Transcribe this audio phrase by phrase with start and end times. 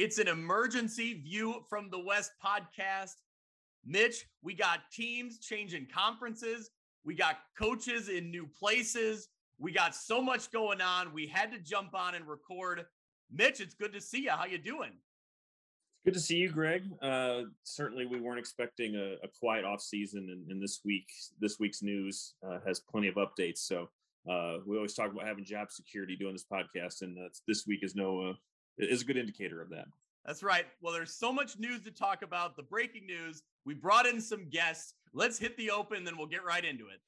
[0.00, 3.16] It's an emergency view from the West podcast.
[3.84, 6.70] Mitch, we got teams changing conferences.
[7.04, 9.28] We got coaches in new places.
[9.58, 11.12] We got so much going on.
[11.12, 12.86] We had to jump on and record.
[13.30, 14.30] Mitch, it's good to see you.
[14.30, 14.92] How you doing?
[16.06, 16.84] Good to see you, Greg.
[17.02, 21.08] Uh, certainly, we weren't expecting a, a quiet off season, and, and, this week,
[21.40, 23.58] this week's news uh, has plenty of updates.
[23.58, 23.90] So
[24.26, 27.94] uh, we always talk about having job security doing this podcast, and this week is
[27.94, 28.32] no uh,
[28.88, 29.86] is a good indicator of that.
[30.24, 30.66] That's right.
[30.80, 32.56] Well, there's so much news to talk about.
[32.56, 33.42] The breaking news.
[33.64, 34.94] We brought in some guests.
[35.12, 37.00] Let's hit the open, then we'll get right into it.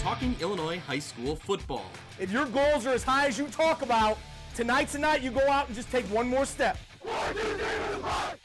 [0.00, 1.86] Talking Illinois high school football.
[2.20, 4.18] If your goals are as high as you talk about,
[4.54, 6.78] tonight's the night you go out and just take one more step.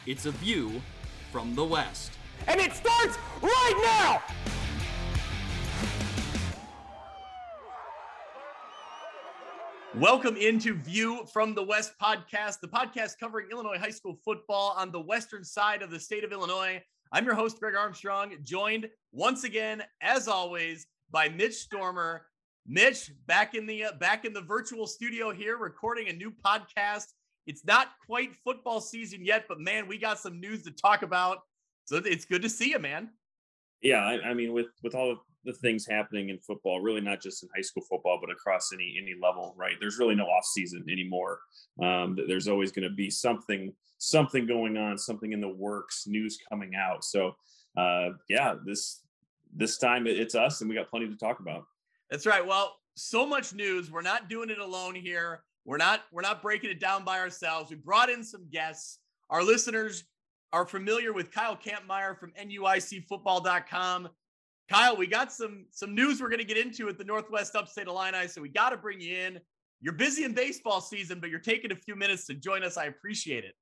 [0.06, 0.82] It's a view
[1.32, 2.14] from the West.
[2.48, 4.61] And it starts right now!
[9.96, 14.92] Welcome into View from the West podcast, the podcast covering Illinois high school football on
[14.92, 16.82] the western side of the state of Illinois.
[17.12, 22.26] I'm your host, Greg Armstrong, joined once again, as always, by Mitch Stormer.
[22.66, 27.08] Mitch, back in the uh, back in the virtual studio here, recording a new podcast
[27.48, 31.40] it's not quite football season yet, but man, we got some news to talk about.
[31.86, 33.10] So it's good to see you, man.
[33.82, 37.44] Yeah, I, I mean, with with all the things happening in football, really not just
[37.44, 39.76] in high school football, but across any any level, right?
[39.80, 41.40] There's really no off season anymore.
[41.82, 46.38] Um, there's always going to be something something going on, something in the works, news
[46.50, 47.04] coming out.
[47.04, 47.36] So
[47.78, 49.02] uh, yeah, this
[49.56, 51.66] this time it's us, and we got plenty to talk about.
[52.10, 52.46] That's right.
[52.46, 53.92] Well, so much news.
[53.92, 55.44] We're not doing it alone here.
[55.66, 57.70] We're not we're not breaking it down by ourselves.
[57.70, 59.00] We brought in some guests.
[59.30, 60.04] Our listeners
[60.54, 64.10] are familiar with Kyle Kampmeyer from NUICfootball.com.
[64.72, 67.88] Kyle, we got some some news we're going to get into at the Northwest Upstate
[67.88, 69.40] Illini, so we got to bring you in.
[69.82, 72.78] You're busy in baseball season, but you're taking a few minutes to join us.
[72.78, 73.56] I appreciate it.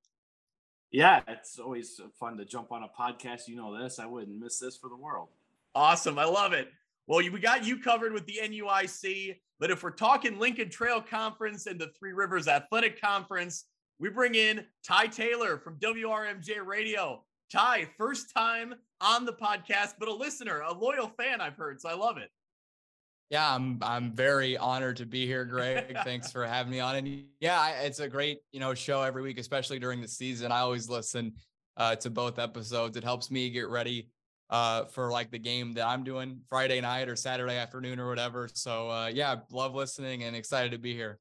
[0.91, 3.47] Yeah, it's always fun to jump on a podcast.
[3.47, 3.99] You know this.
[3.99, 5.29] I wouldn't miss this for the world.
[5.73, 6.19] Awesome.
[6.19, 6.67] I love it.
[7.07, 9.37] Well, we got you covered with the NUIC.
[9.59, 13.65] But if we're talking Lincoln Trail Conference and the Three Rivers Athletic Conference,
[13.99, 17.23] we bring in Ty Taylor from WRMJ Radio.
[17.51, 21.81] Ty, first time on the podcast, but a listener, a loyal fan, I've heard.
[21.81, 22.29] So I love it.
[23.29, 25.95] Yeah, I'm I'm very honored to be here, Greg.
[26.03, 26.95] Thanks for having me on.
[26.95, 30.51] And yeah, it's a great you know show every week, especially during the season.
[30.51, 31.33] I always listen
[31.77, 32.97] uh, to both episodes.
[32.97, 34.09] It helps me get ready
[34.49, 38.49] uh, for like the game that I'm doing Friday night or Saturday afternoon or whatever.
[38.53, 41.19] So uh, yeah, love listening and excited to be here.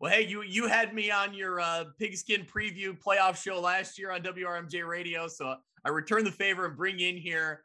[0.00, 4.10] Well, hey, you you had me on your uh, pigskin preview playoff show last year
[4.10, 7.64] on WRMJ Radio, so I return the favor and bring you in here.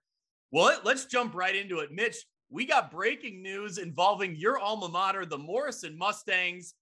[0.51, 2.17] Well, let's jump right into it, Mitch.
[2.49, 6.73] We got breaking news involving your alma mater, the Morrison Mustangs.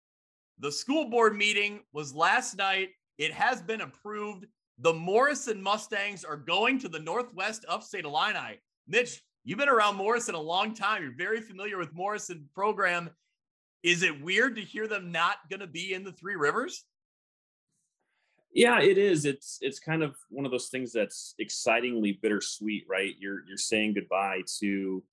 [0.58, 2.90] The school board meeting was last night.
[3.20, 4.48] It has been approved.
[4.80, 8.60] The Morrison Mustangs are going to the Northwest Upstate Illini.
[8.88, 11.04] Mitch, you've been around Morrison a long time.
[11.04, 13.12] You're very familiar with Morrison program.
[13.84, 16.86] Is it weird to hear them not going to be in the Three Rivers?
[18.54, 19.26] Yeah, it is.
[19.26, 23.16] It's it's kind of one of those things that's excitingly bittersweet, right?
[23.20, 25.04] You're you're saying goodbye to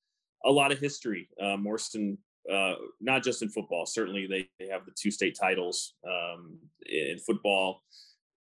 [0.45, 1.29] a lot of history.
[1.43, 2.19] Uh, Morrison,
[2.53, 7.19] uh, not just in football, certainly they, they have the two state titles um, in
[7.19, 7.83] football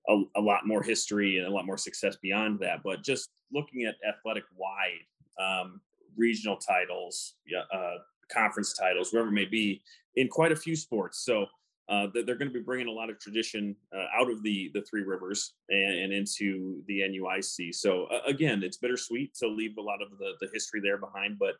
[0.09, 2.82] a, a, lot more history and a lot more success beyond that.
[2.82, 5.05] But just looking at athletic wide,
[5.38, 5.81] um,
[6.16, 7.34] regional titles,
[7.72, 7.97] uh,
[8.32, 9.82] conference titles, wherever it may be,
[10.16, 11.25] in quite a few sports.
[11.25, 11.47] So
[11.88, 14.82] uh, they're going to be bringing a lot of tradition uh, out of the the
[14.82, 17.75] Three Rivers and, and into the NUIC.
[17.75, 21.38] So uh, again, it's bittersweet to leave a lot of the, the history there behind,
[21.38, 21.54] but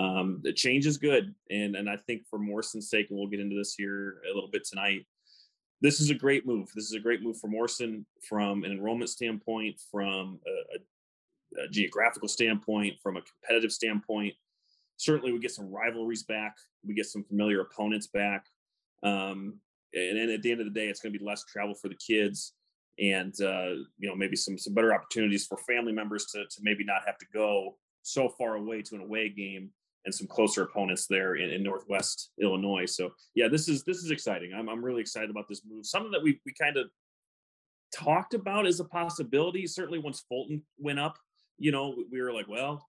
[0.00, 1.34] um, the change is good.
[1.50, 4.50] And and I think for Morrison's sake, and we'll get into this here a little
[4.50, 5.06] bit tonight
[5.80, 6.70] this is a great move.
[6.74, 11.68] This is a great move for Morrison from an enrollment standpoint, from a, a, a
[11.68, 14.34] geographical standpoint, from a competitive standpoint.
[14.96, 16.56] Certainly, we get some rivalries back.
[16.84, 18.46] We get some familiar opponents back.
[19.02, 19.60] Um,
[19.94, 21.96] and at the end of the day, it's going to be less travel for the
[21.96, 22.52] kids,
[22.98, 26.84] and uh, you know maybe some some better opportunities for family members to to maybe
[26.84, 29.70] not have to go so far away to an away game
[30.04, 32.86] and some closer opponents there in, in, Northwest Illinois.
[32.86, 34.52] So yeah, this is this is exciting.
[34.54, 35.84] I'm I'm really excited about this move.
[35.86, 36.88] Something that we we kind of
[37.94, 39.66] talked about as a possibility.
[39.66, 41.18] Certainly once Fulton went up,
[41.58, 42.86] you know, we were like, well,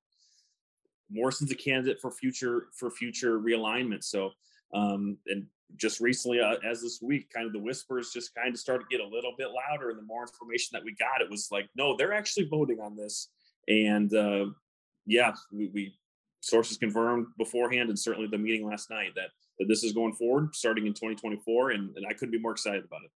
[1.09, 4.04] Morrison's a candidate for future for future realignment.
[4.04, 4.31] So
[4.74, 5.45] um, and
[5.75, 8.98] just recently, uh, as this week, kind of the whispers just kind of started to
[8.98, 9.89] get a little bit louder.
[9.89, 12.95] And the more information that we got, it was like, no, they're actually voting on
[12.95, 13.30] this.
[13.68, 14.45] And uh,
[15.06, 15.95] yeah, we, we
[16.42, 19.30] sources confirmed beforehand, and certainly the meeting last night that
[19.60, 22.86] that this is going forward starting in 2024, and, and I couldn't be more excited
[22.86, 23.12] about it.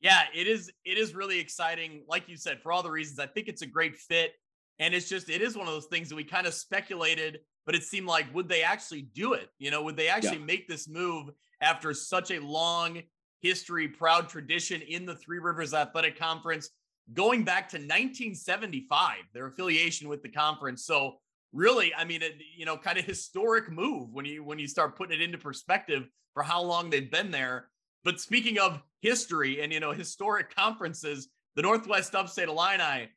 [0.00, 0.70] Yeah, it is.
[0.84, 2.04] It is really exciting.
[2.08, 4.32] Like you said, for all the reasons, I think it's a great fit.
[4.78, 7.74] And it's just, it is one of those things that we kind of speculated, but
[7.74, 9.48] it seemed like, would they actually do it?
[9.58, 10.44] You know, would they actually yeah.
[10.44, 11.30] make this move
[11.60, 13.02] after such a long
[13.40, 16.70] history, proud tradition in the Three Rivers Athletic Conference,
[17.12, 20.84] going back to 1975, their affiliation with the conference.
[20.84, 21.16] So,
[21.52, 24.96] really, I mean, it, you know, kind of historic move when you when you start
[24.96, 26.04] putting it into perspective
[26.34, 27.68] for how long they've been there.
[28.04, 33.10] But speaking of history and you know historic conferences, the Northwest Upstate Illini,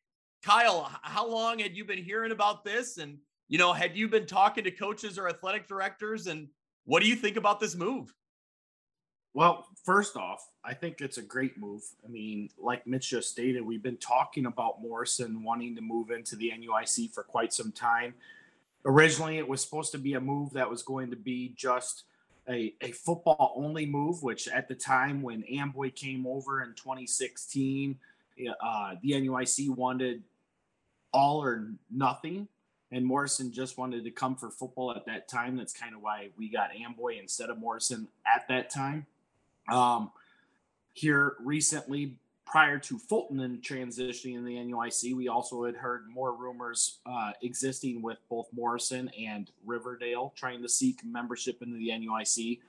[0.45, 2.99] Kyle, how long had you been hearing about this?
[2.99, 6.27] And you know, had you been talking to coaches or athletic directors?
[6.27, 6.49] And
[6.85, 8.13] what do you think about this move?
[9.33, 11.81] Well, first off, I think it's a great move.
[12.05, 16.35] I mean, like Mitch just stated, we've been talking about Morrison wanting to move into
[16.35, 18.13] the NUIC for quite some time.
[18.85, 22.03] Originally, it was supposed to be a move that was going to be just
[22.47, 27.97] a, a football only move, which at the time when Amboy came over in 2016,
[28.61, 30.21] uh, the NUIC wanted
[31.15, 32.47] all or nothing.
[32.91, 35.57] And Morrison just wanted to come for football at that time.
[35.57, 39.05] That's kind of why we got Amboy instead of Morrison at that time.
[39.69, 40.11] Um,
[40.93, 46.33] here recently, prior to Fulton and transitioning in the NUIC, we also had heard more
[46.35, 52.59] rumors uh, existing with both Morrison and Riverdale trying to seek membership into the NUIC.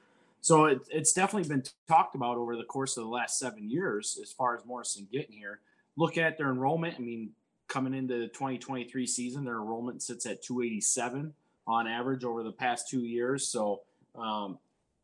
[0.40, 4.18] So it, it's definitely been talked about over the course of the last seven years
[4.22, 5.60] as far as Morrison getting here.
[5.96, 6.94] Look at their enrollment.
[6.98, 7.30] I mean,
[7.68, 11.32] coming into the 2023 season, their enrollment sits at 287
[11.66, 13.48] on average over the past two years.
[13.48, 13.82] So
[14.14, 14.58] um,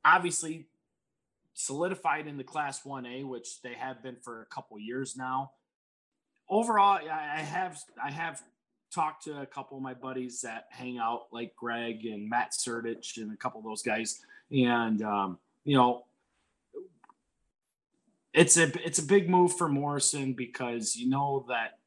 [0.05, 0.67] obviously,
[1.55, 5.53] solidified in the Class 1A, which they have been for a couple years now.
[6.49, 8.43] Overall, I have I have
[8.93, 13.17] talked to a couple of my buddies that hang out, like Greg and Matt Sertich
[13.17, 14.21] and a couple of those guys,
[14.51, 16.05] and um, you know,
[18.35, 21.79] it's a it's a big move for Morrison because you know that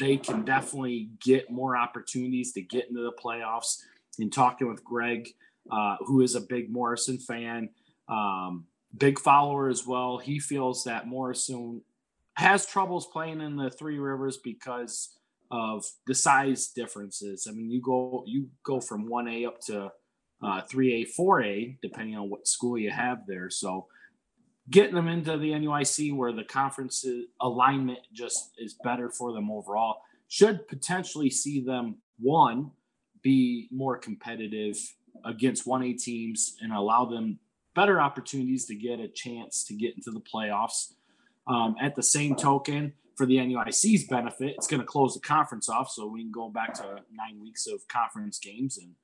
[0.00, 3.82] they can definitely get more opportunities to get into the playoffs.
[4.18, 5.28] In talking with Greg,
[5.70, 7.68] uh, who is a big Morrison fan,
[8.08, 8.66] um,
[8.96, 10.18] big follower as well.
[10.18, 11.82] He feels that Morrison
[12.34, 15.16] has troubles playing in the Three Rivers because
[15.50, 17.46] of the size differences.
[17.48, 19.92] I mean, you go you go from one A up to
[20.42, 23.50] uh, three A, four A, depending on what school you have there.
[23.50, 23.86] So
[24.68, 27.04] getting them into the NUIC where the conference
[27.40, 32.70] alignment just is better for them overall should potentially see them one
[33.22, 34.76] be more competitive
[35.24, 37.38] against 1A teams and allow them
[37.74, 40.92] better opportunities to get a chance to get into the playoffs.
[41.46, 45.68] Um, at the same token, for the NUIC's benefit, it's going to close the conference
[45.68, 48.94] off, so we can go back to nine weeks of conference games and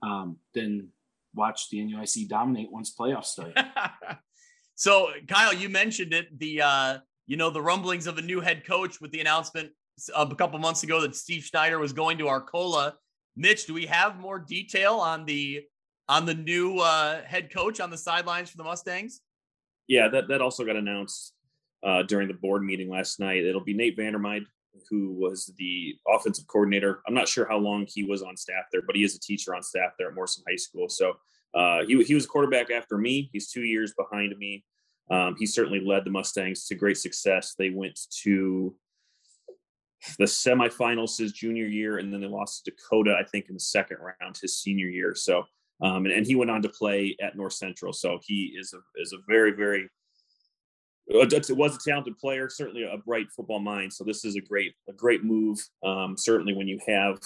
[0.00, 0.90] um, then
[1.34, 3.52] watch the NUIC dominate once playoffs start.
[4.74, 6.38] so, Kyle, you mentioned it.
[6.38, 9.70] The uh, you know the rumblings of a new head coach with the announcement
[10.14, 12.94] a couple months ago that Steve Schneider was going to Arcola.
[13.36, 15.62] Mitch, do we have more detail on the
[16.08, 19.20] on the new uh, head coach on the sidelines for the Mustangs?
[19.88, 21.34] Yeah, that, that also got announced
[21.84, 23.44] uh, during the board meeting last night.
[23.44, 24.44] It'll be Nate Vandermeid,
[24.90, 27.00] who was the offensive coordinator.
[27.06, 29.54] I'm not sure how long he was on staff there, but he is a teacher
[29.54, 30.88] on staff there at Morrison High School.
[30.88, 31.14] So
[31.54, 33.30] uh, he, he was quarterback after me.
[33.32, 34.64] He's two years behind me.
[35.10, 37.54] Um, he certainly led the Mustangs to great success.
[37.58, 38.74] They went to
[40.18, 43.60] the semifinals his junior year, and then they lost to Dakota, I think, in the
[43.60, 45.14] second round his senior year.
[45.14, 45.44] So
[45.82, 47.92] um, and, and, he went on to play at North Central.
[47.92, 49.88] So he is a is a very very
[51.06, 53.92] it was a talented player, certainly a bright football mind.
[53.92, 55.58] So this is a great a great move.
[55.84, 57.18] Um, certainly when you have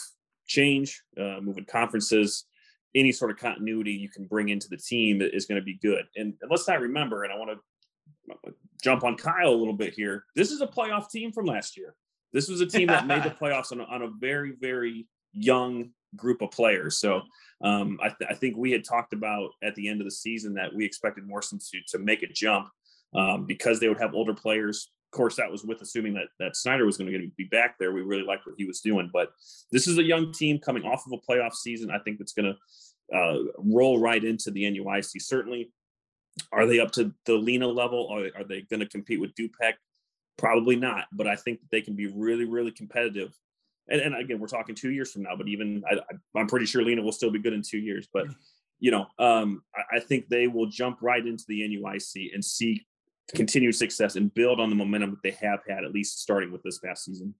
[0.46, 2.46] change, uh, moving conferences,
[2.94, 6.04] any sort of continuity you can bring into the team is going to be good.
[6.16, 9.94] And, and let's not remember, and I want to jump on Kyle a little bit
[9.94, 10.24] here.
[10.34, 11.94] This is a playoff team from last year.
[12.32, 15.90] This was a team that made the playoffs on a, on a very very young
[16.16, 16.98] group of players.
[16.98, 17.22] So
[17.62, 20.54] um, I, th- I, think we had talked about at the end of the season
[20.54, 22.68] that we expected Morrison to, to make a jump
[23.14, 24.90] um, because they would have older players.
[25.10, 27.92] Of course, that was with assuming that that Snyder was going to be back there.
[27.92, 29.30] We really liked what he was doing, but
[29.72, 31.90] this is a young team coming off of a playoff season.
[31.90, 35.22] I think it's going to uh, roll right into the NUIC.
[35.22, 35.72] Certainly,
[36.52, 38.06] are they up to the Lena level?
[38.10, 39.74] Or are they going to compete with Dupec?
[40.36, 43.32] Probably not, but I think that they can be really, really competitive
[43.88, 46.82] and, and again, we're talking two years from now, but even I, am pretty sure
[46.82, 48.08] Lena will still be good in two years.
[48.12, 48.26] But
[48.78, 52.86] you know, um, I, I, think they will jump right into the NUIC and see
[53.34, 56.62] continued success and build on the momentum that they have had, at least starting with
[56.62, 57.34] this past season.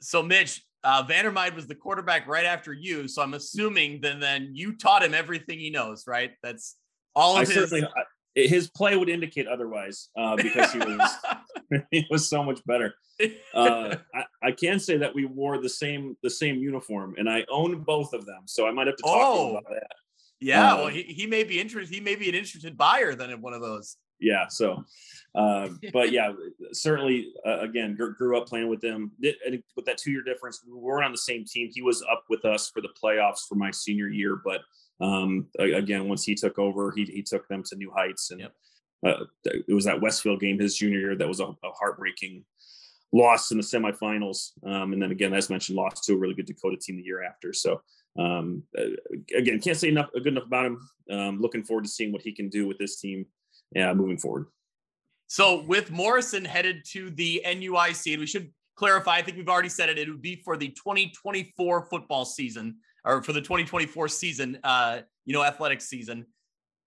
[0.00, 3.08] So, Mitch, uh, Vandermeid was the quarterback right after you.
[3.08, 6.32] So I'm assuming then then you taught him everything he knows, right?
[6.42, 6.76] That's
[7.14, 7.74] all of I his.
[8.34, 11.10] His play would indicate otherwise uh, because he was
[11.90, 12.94] he was so much better.
[13.54, 17.46] Uh, I, I, can say that we wore the same the same uniform, and I
[17.50, 19.88] own both of them, so I might have to talk oh, about that.
[20.38, 21.94] Yeah, um, well, he, he may be interested.
[21.94, 23.96] He may be an interested buyer than in one of those.
[24.20, 24.46] Yeah.
[24.48, 24.84] So,
[25.34, 26.32] uh, but yeah,
[26.72, 29.12] certainly uh, again grew, grew, up playing with them.
[29.20, 31.70] With that two year difference, we weren't on the same team.
[31.72, 34.60] He was up with us for the playoffs for my senior year, but
[35.00, 38.52] um, again, once he took over, he he took them to new heights, and yep.
[39.04, 42.44] uh, it was that Westfield game his junior year that was a, a heartbreaking
[43.12, 46.46] loss in the semifinals, um, and then again, as mentioned, lost to a really good
[46.46, 47.52] Dakota team the year after.
[47.52, 47.82] So
[48.18, 48.84] um, uh,
[49.36, 50.88] again, can't say enough good enough about him.
[51.10, 53.26] Um, looking forward to seeing what he can do with this team
[53.80, 54.46] uh, moving forward.
[55.28, 59.68] So with Morrison headed to the NUIC, and we should clarify, I think we've already
[59.68, 64.58] said it, it would be for the 2024 football season or for the 2024 season,
[64.62, 66.26] uh, you know, athletic season.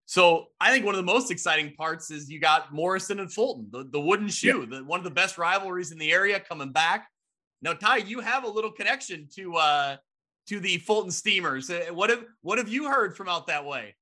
[0.05, 3.67] So I think one of the most exciting parts is you got Morrison and Fulton,
[3.71, 4.79] the, the wooden shoe, yeah.
[4.79, 7.07] the, one of the best rivalries in the area coming back.
[7.61, 9.97] Now, Ty, you have a little connection to uh,
[10.47, 11.69] to the Fulton Steamers.
[11.69, 13.95] Uh, what have what have you heard from out that way?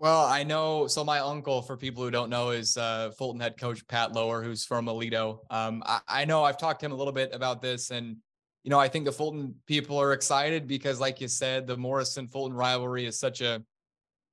[0.00, 0.86] Well, I know.
[0.86, 4.42] So my uncle, for people who don't know, is uh, Fulton head coach Pat Lower,
[4.42, 5.40] who's from Aledo.
[5.50, 8.16] Um, I, I, know I've talked to him a little bit about this, and
[8.62, 12.28] you know, I think the Fulton people are excited because, like you said, the Morrison
[12.28, 13.62] Fulton rivalry is such a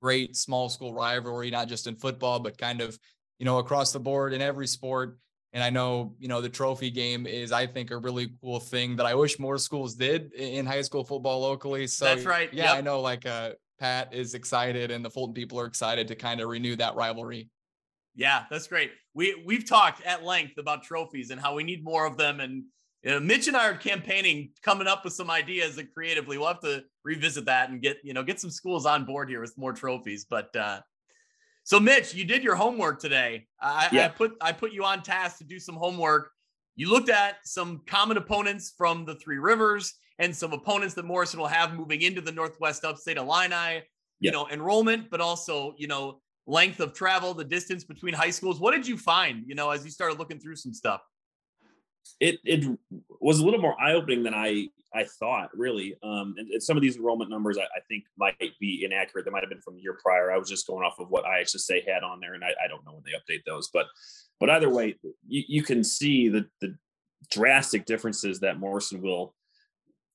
[0.00, 2.96] great small school rivalry, not just in football, but kind of,
[3.38, 5.18] you know, across the board in every sport.
[5.52, 8.94] And I know, you know, the trophy game is, I think, a really cool thing
[8.96, 11.86] that I wish more schools did in high school football locally.
[11.86, 12.52] So that's right.
[12.52, 12.74] Yeah, yep.
[12.76, 16.40] I know like uh, Pat is excited and the Fulton people are excited to kind
[16.40, 17.50] of renew that rivalry.
[18.14, 18.92] Yeah, that's great.
[19.14, 22.40] We we've talked at length about trophies and how we need more of them.
[22.40, 22.64] And
[23.02, 26.38] you know, Mitch and I are campaigning, coming up with some ideas and creatively.
[26.38, 29.40] We'll have to revisit that and get you know get some schools on board here
[29.40, 30.24] with more trophies.
[30.28, 30.80] But uh,
[31.62, 33.46] so, Mitch, you did your homework today.
[33.60, 34.06] I, yeah.
[34.06, 36.30] I put I put you on task to do some homework.
[36.74, 41.40] You looked at some common opponents from the Three Rivers and some opponents that Morrison
[41.40, 43.48] will have moving into the Northwest Upstate Illini.
[43.48, 43.82] Yeah.
[44.20, 48.60] You know, enrollment, but also you know length of travel, the distance between high schools.
[48.60, 49.44] What did you find?
[49.46, 51.02] You know, as you started looking through some stuff
[52.20, 52.78] it it
[53.20, 55.96] was a little more eye opening than I I thought really.
[56.02, 59.24] Um, and, and some of these enrollment numbers I, I, think might be inaccurate.
[59.24, 60.32] They might have been from the year prior.
[60.32, 62.84] I was just going off of what IHSA had on there, and I, I don't
[62.86, 63.68] know when they update those.
[63.72, 63.86] But
[64.40, 64.96] but either way,
[65.26, 66.76] you, you can see the the
[67.30, 69.34] drastic differences that Morrison will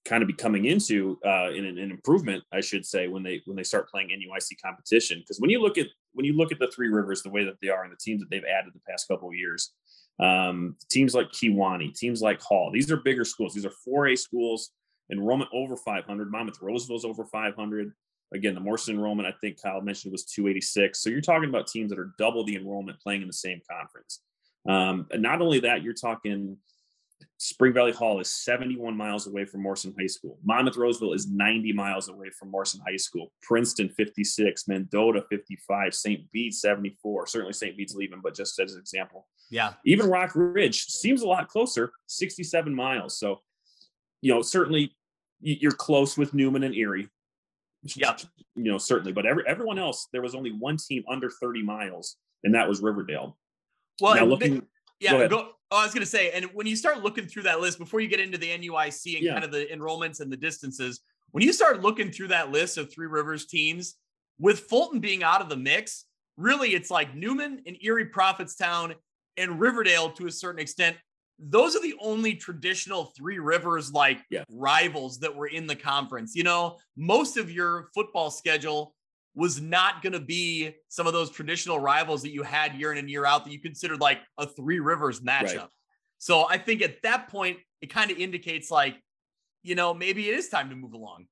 [0.05, 3.41] kind of be coming into uh, in an, an, improvement, I should say, when they
[3.45, 5.19] when they start playing NUIC competition.
[5.19, 7.55] Because when you look at when you look at the Three Rivers, the way that
[7.61, 9.73] they are, and the teams that they've added the past couple of years,
[10.19, 13.53] um, teams like Kewanee, teams like Hall, these are bigger schools.
[13.53, 14.71] These are 4A schools,
[15.11, 16.31] enrollment over 500.
[16.31, 17.91] Monmouth Roseville's over 500.
[18.33, 21.01] Again, the Morrison enrollment, I think Kyle mentioned, was 286.
[21.01, 24.21] So you're talking about teams that are double the enrollment playing in the same conference.
[24.67, 26.57] Um, and not only that, you're talking
[27.37, 30.37] Spring Valley Hall is 71 miles away from Morrison High School.
[30.43, 33.31] Monmouth Roseville is 90 miles away from Morrison High School.
[33.41, 36.31] Princeton 56, Mendota 55, St.
[36.31, 37.27] Bede 74.
[37.27, 37.77] Certainly St.
[37.77, 39.27] Bede's leaving, but just as an example.
[39.49, 39.73] Yeah.
[39.85, 43.17] Even Rockridge seems a lot closer, 67 miles.
[43.17, 43.41] So,
[44.21, 44.95] you know, certainly
[45.41, 47.09] you're close with Newman and Erie.
[47.83, 48.15] Yeah.
[48.55, 49.11] You know, certainly.
[49.11, 52.81] But every, everyone else, there was only one team under 30 miles, and that was
[52.81, 53.37] Riverdale.
[53.99, 54.63] Well, now looking.
[55.01, 57.43] Yeah, go, go Oh, I was going to say, and when you start looking through
[57.43, 59.31] that list before you get into the NUIC and yeah.
[59.31, 60.99] kind of the enrollments and the distances,
[61.31, 63.95] when you start looking through that list of Three Rivers teams,
[64.37, 66.05] with Fulton being out of the mix,
[66.35, 68.95] really it's like Newman and Erie Prophetstown
[69.37, 70.97] and Riverdale to a certain extent.
[71.39, 74.43] Those are the only traditional Three Rivers like yeah.
[74.51, 76.35] rivals that were in the conference.
[76.35, 78.93] You know, most of your football schedule
[79.35, 82.97] was not going to be some of those traditional rivals that you had year in
[82.97, 85.57] and year out that you considered like a three rivers matchup.
[85.57, 85.67] Right.
[86.17, 88.95] So I think at that point, it kind of indicates like,
[89.63, 91.27] you know, maybe it is time to move along.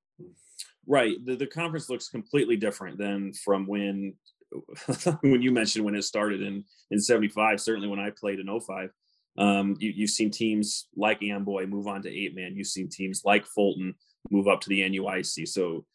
[0.88, 1.24] Right.
[1.24, 4.16] The, the conference looks completely different than from when
[5.22, 8.90] when you mentioned when it started in in 75 certainly when i played in 05
[9.38, 13.22] um, you, you've seen teams like amboy move on to eight man you've seen teams
[13.24, 13.94] like fulton
[14.32, 15.86] move up to the nuic so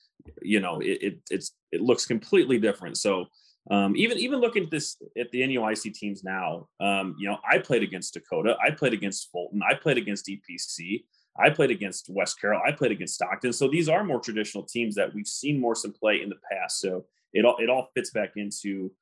[0.42, 3.26] you know it, it it's it looks completely different so
[3.70, 7.58] um, even even looking at this at the NUIC teams now, um, you know, I
[7.58, 11.04] played against Dakota, I played against Fulton, I played against EPC,
[11.38, 13.54] I played against West Carroll, I played against Stockton.
[13.54, 16.78] So these are more traditional teams that we've seen Morrison play in the past.
[16.80, 18.92] So it all it all fits back into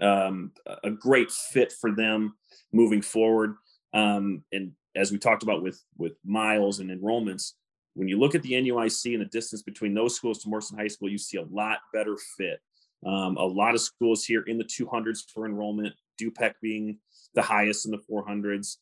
[0.00, 0.52] um,
[0.84, 2.34] a great fit for them
[2.72, 3.56] moving forward.
[3.92, 7.54] Um, and as we talked about with with miles and enrollments,
[7.94, 10.88] when you look at the NUIC and the distance between those schools to Morrison High
[10.88, 12.60] School, you see a lot better fit
[13.04, 16.98] Um, a lot of schools here in the 200s for enrollment, DuPec being
[17.34, 18.76] the highest in the 400s.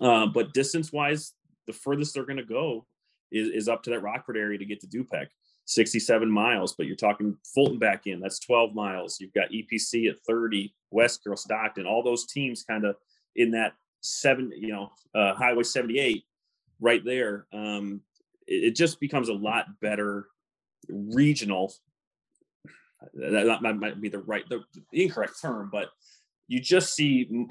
[0.00, 1.32] Uh, but distance wise,
[1.66, 2.86] the furthest they're going to go
[3.30, 5.28] is, is up to that Rockford area to get to DuPec,
[5.66, 6.74] 67 miles.
[6.74, 9.18] But you're talking Fulton back in, that's 12 miles.
[9.20, 12.96] You've got EPC at 30, West Carroll, Stockton, all those teams kind of
[13.36, 16.24] in that seven, you know, uh, Highway 78
[16.80, 17.46] right there.
[17.52, 18.00] Um,
[18.46, 20.26] it, it just becomes a lot better
[20.88, 21.72] regional.
[23.14, 24.62] That, that might be the right, the,
[24.92, 25.90] the incorrect term, but
[26.48, 27.46] you just see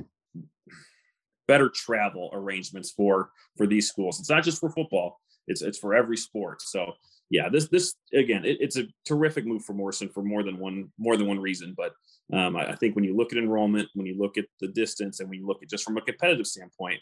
[1.47, 4.19] better travel arrangements for for these schools.
[4.19, 6.61] It's not just for football; it's it's for every sport.
[6.61, 6.93] So
[7.29, 10.91] yeah, this this again, it, it's a terrific move for Morrison for more than one
[10.97, 11.75] more than one reason.
[11.75, 11.93] But
[12.33, 15.19] um, I, I, think when you look at enrollment, when you look at the distance,
[15.19, 16.99] and when you look at just from a competitive standpoint,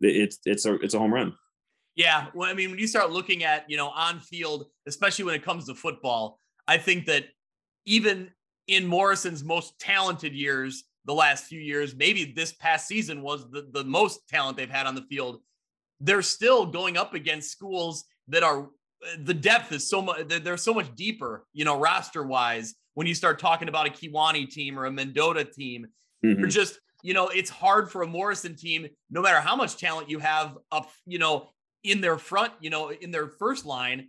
[0.00, 1.34] it's it's a it's a home run.
[1.96, 5.34] Yeah, well, I mean, when you start looking at you know on field, especially when
[5.34, 6.38] it comes to football,
[6.68, 7.24] I think that
[7.86, 8.30] even
[8.68, 13.68] in Morrison's most talented years, the last few years, maybe this past season was the,
[13.72, 15.40] the most talent they've had on the field.
[16.00, 18.68] They're still going up against schools that are
[19.18, 22.74] the depth is so much they're so much deeper, you know, roster wise.
[22.94, 25.86] When you start talking about a Kewanee team or a Mendota team,
[26.24, 26.40] mm-hmm.
[26.40, 30.08] you're just, you know, it's hard for a Morrison team, no matter how much talent
[30.08, 31.50] you have up, you know,
[31.86, 34.08] in their front, you know, in their first line,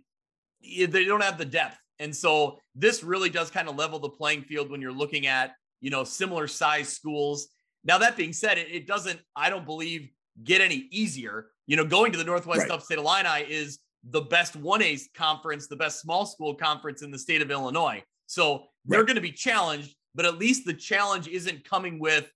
[0.62, 1.78] they don't have the depth.
[1.98, 5.52] And so this really does kind of level the playing field when you're looking at
[5.80, 7.48] you know, similar size schools.
[7.84, 10.10] Now, that being said, it, it doesn't, I don't believe,
[10.42, 11.46] get any easier.
[11.66, 12.70] You know, going to the Northwest right.
[12.70, 17.42] Upstate Illini is the best 1A conference, the best small school conference in the state
[17.42, 18.02] of Illinois.
[18.26, 19.06] So they're right.
[19.06, 22.30] going to be challenged, but at least the challenge isn't coming with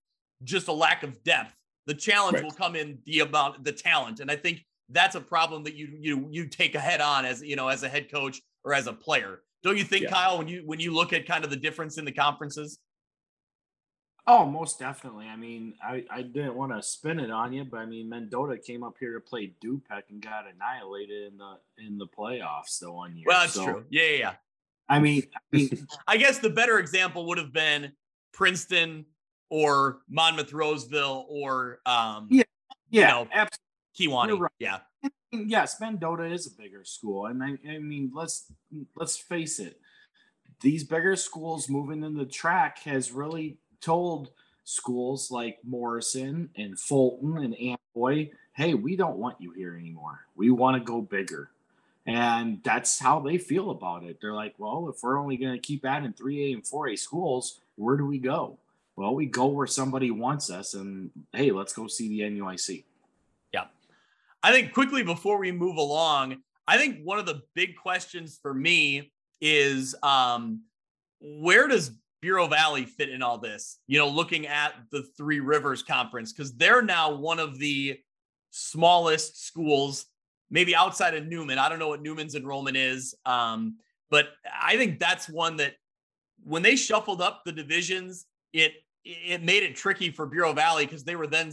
[0.45, 1.55] just a lack of depth.
[1.87, 2.45] The challenge right.
[2.45, 4.21] will come in the amount, the talent.
[4.21, 7.43] And I think that's a problem that you you you take a head on as
[7.43, 9.41] you know as a head coach or as a player.
[9.63, 10.11] Don't you think, yeah.
[10.11, 12.79] Kyle, when you when you look at kind of the difference in the conferences?
[14.27, 15.27] Oh, most definitely.
[15.27, 18.57] I mean, I, I didn't want to spin it on you, but I mean, Mendota
[18.57, 22.91] came up here to play DuPec and got annihilated in the in the playoffs the
[22.93, 23.25] one year.
[23.27, 23.85] Well, that's so, true.
[23.91, 24.35] Yeah, yeah, yeah.
[24.89, 27.93] I mean, I mean, I guess the better example would have been
[28.33, 29.07] Princeton
[29.51, 32.45] or Monmouth Roseville or um, yeah,
[32.91, 33.59] yeah, you know, absolutely.
[33.99, 34.39] Kewanee.
[34.39, 34.51] Right.
[34.59, 34.79] Yeah.
[35.33, 38.53] Yes, Mendota is a bigger school, and I, I mean, let's
[38.95, 39.81] let's face it.
[40.61, 44.31] These bigger schools moving in the TRAC has really told
[44.65, 50.21] schools like Morrison and Fulton and Amboy, hey, we don't want you here anymore.
[50.37, 51.51] We want to go bigger.
[52.07, 54.19] And that's how they feel about it.
[54.21, 57.97] They're like, well, if we're only going to keep adding 3A and 4A schools, where
[57.97, 58.59] do we go?
[58.97, 60.75] Well, we go where somebody wants us.
[60.75, 62.85] And hey, let's go see the NUIC.
[64.43, 68.53] I think quickly before we move along, I think one of the big questions for
[68.53, 70.63] me is um,
[71.21, 73.79] where does Bureau Valley fit in all this?
[73.87, 77.99] You know, looking at the Three Rivers Conference, because they're now one of the
[78.51, 80.07] smallest schools,
[80.51, 81.59] maybe outside of Newman.
[81.59, 83.15] I don't know what Newman's enrollment is.
[83.27, 83.77] Um,
[84.11, 84.29] but
[84.61, 85.75] I think that's one that
[86.45, 88.73] when they shuffled up the divisions, it
[89.05, 91.53] it made it tricky for Bureau Valley because they were then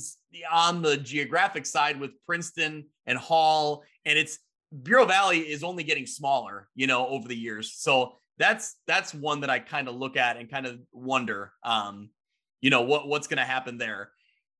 [0.52, 4.40] on the geographic side with Princeton and Hall, and it's
[4.84, 7.74] Bureau Valley is only getting smaller, you know, over the years.
[7.74, 12.10] So that's that's one that I kind of look at and kind of wonder, um,
[12.62, 14.12] you know, what what's going to happen there.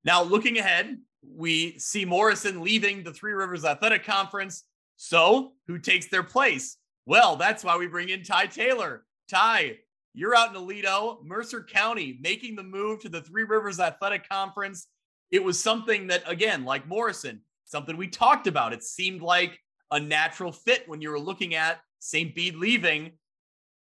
[0.04, 4.64] Now, looking ahead, we see Morrison leaving the Three Rivers Athletic Conference.
[4.98, 6.78] So, who takes their place?
[7.06, 9.06] Well, that's why we bring in Ty Taylor.
[9.30, 9.78] Ty,
[10.14, 14.88] you're out in Aledo, Mercer County, making the move to the Three Rivers Athletic Conference.
[15.32, 18.74] It was something that, again, like Morrison, something we talked about.
[18.74, 19.60] It seemed like
[19.92, 22.34] a natural fit when you were looking at St.
[22.34, 23.12] Bede leaving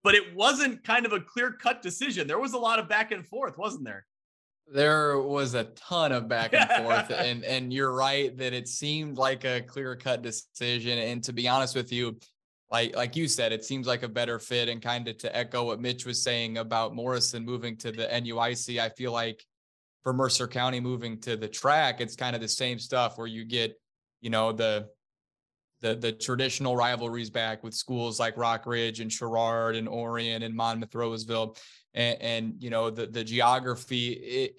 [0.05, 2.27] but it wasn't kind of a clear cut decision.
[2.27, 4.05] There was a lot of back and forth, wasn't there?
[4.71, 9.17] There was a ton of back and forth, and and you're right that it seemed
[9.17, 10.99] like a clear cut decision.
[10.99, 12.19] And to be honest with you,
[12.71, 14.69] like like you said, it seems like a better fit.
[14.69, 18.79] And kind of to echo what Mitch was saying about Morrison moving to the NUIC,
[18.79, 19.43] I feel like
[20.03, 23.45] for Mercer County moving to the TRAC, it's kind of the same stuff where you
[23.45, 23.79] get,
[24.21, 24.87] you know, the
[25.81, 30.95] the the traditional rivalries back with schools like Rockridge and Sherrard and Orion and Monmouth
[30.95, 31.57] Roseville.
[31.93, 34.09] And, and, you know the the geography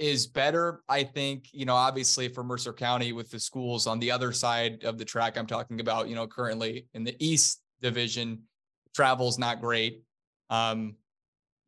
[0.00, 4.10] is better i think you know obviously for mercer county with the schools on the
[4.10, 8.42] other side of the TRAC i'm talking about you know currently in the east division
[8.94, 10.02] travel's not great
[10.50, 10.94] um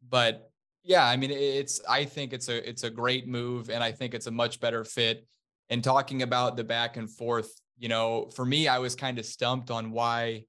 [0.08, 0.50] but
[0.84, 4.14] yeah i mean it's i think it's a it's a great move and i think
[4.14, 5.26] it's a much better fit
[5.70, 9.24] and talking about the back and forth you know, for me, I was kind of
[9.24, 10.44] stumped on why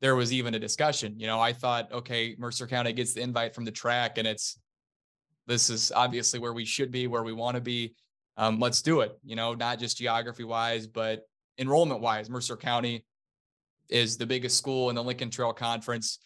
[0.00, 1.18] there was even a discussion.
[1.18, 4.58] You know, I thought, okay, Mercer County gets the invite from the TRAC, and it's
[5.46, 7.94] this is obviously where we should be, where we want to be.
[8.36, 9.16] Um, let's do it.
[9.24, 11.22] You know, not just geography wise, but
[11.58, 12.28] enrollment wise.
[12.28, 13.04] Mercer County
[13.88, 16.18] is the biggest school in the Lincoln Trail Conference.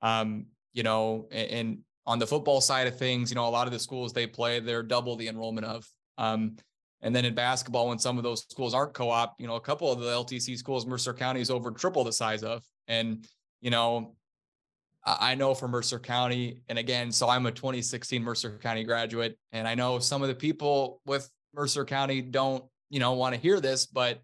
[0.00, 3.66] Um, you know, and, and on the football side of things, you know, a lot
[3.66, 5.86] of the schools they play, they're double the enrollment of.
[6.18, 6.56] Um,
[7.00, 9.90] and then in basketball, when some of those schools aren't co-op, you know, a couple
[9.90, 12.62] of the LTC schools, Mercer County is over triple the size of.
[12.86, 13.26] And,
[13.60, 14.14] you know,
[15.04, 19.66] I know from Mercer County, and again, so I'm a 2016 Mercer County graduate, and
[19.66, 23.58] I know some of the people with Mercer County don't, you know, want to hear
[23.58, 24.22] this, but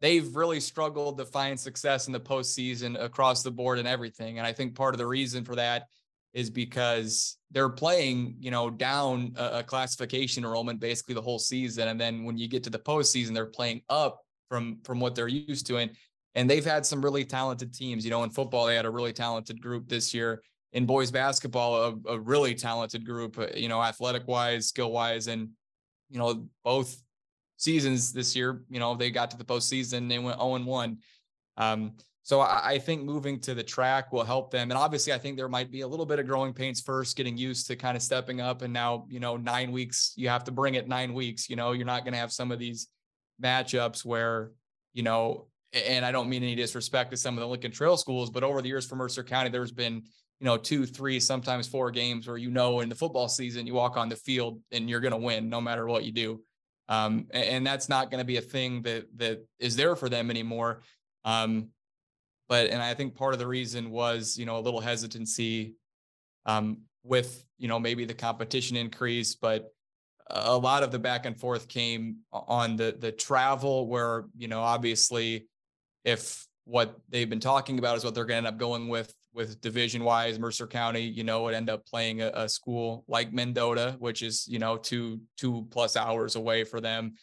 [0.00, 4.38] they've really struggled to find success in the postseason across the board and everything.
[4.38, 5.86] And I think part of the reason for that
[6.34, 11.88] is because they're playing, you know, down a, a, classification enrollment basically the whole season,
[11.88, 15.28] and then when you get to the postseason, they're playing up from from what they're
[15.28, 15.90] used to, and
[16.34, 18.04] and they've had some really talented teams.
[18.04, 20.42] You know, in football, they had a really talented group this year.
[20.74, 21.74] In boys basketball,
[22.06, 23.38] a, a really talented group.
[23.38, 25.48] Uh, you know, athletic wise, skill wise, and
[26.10, 27.02] you know both
[27.58, 28.62] seasons this year.
[28.70, 30.98] You know, they got to the postseason, they went zero oh and one.
[31.58, 31.92] Um,
[32.22, 34.70] so I, I think moving to the TRAC will help them.
[34.70, 37.36] And obviously, I think there might be a little bit of growing pains first, getting
[37.36, 38.62] used to kind of stepping up.
[38.62, 41.50] And now, you know, nine weeks, you have to bring it nine weeks.
[41.50, 42.88] You know, you're not going to have some of these
[43.42, 44.52] matchups where,
[44.94, 48.30] you know, and I don't mean any disrespect to some of the Lincoln Trail schools,
[48.30, 50.02] but over the years for Mercer County, there's been,
[50.40, 53.74] you know, two, three, sometimes four games where you know in the football season you
[53.74, 56.42] walk on the field and you're going to win no matter what you do.
[56.88, 60.30] Um, and, that's not going to be a thing that that is there for them
[60.30, 60.80] anymore.
[61.24, 61.68] Um,
[62.48, 65.74] but and I think part of the reason was you know a little hesitancy
[66.46, 69.70] um, with you know maybe the competition increase, but
[70.30, 74.60] a lot of the back and forth came on the the travel where you know
[74.60, 75.46] obviously
[76.04, 79.12] if what they've been talking about is what they're going to end up going with
[79.34, 83.32] with division wise mercer county you know would end up playing a, a, school like
[83.32, 87.14] mendota which is you know two two plus hours away for them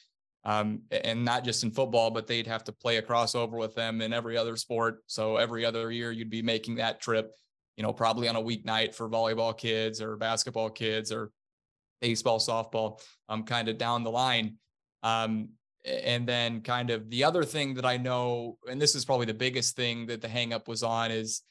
[0.46, 4.00] um, and not just in football, but they'd have to play a crossover with them
[4.02, 5.00] in every other sport.
[5.08, 7.34] So every other year, you'd be making that trip,
[7.78, 11.32] you know, probably on a weeknight for volleyball kids or basketball kids or
[12.00, 14.58] baseball, softball, um, kind of down the line.
[15.02, 15.50] Um,
[15.84, 19.34] and then kind of the other thing that I know, and this is probably the
[19.34, 21.42] biggest thing that the hangup was on is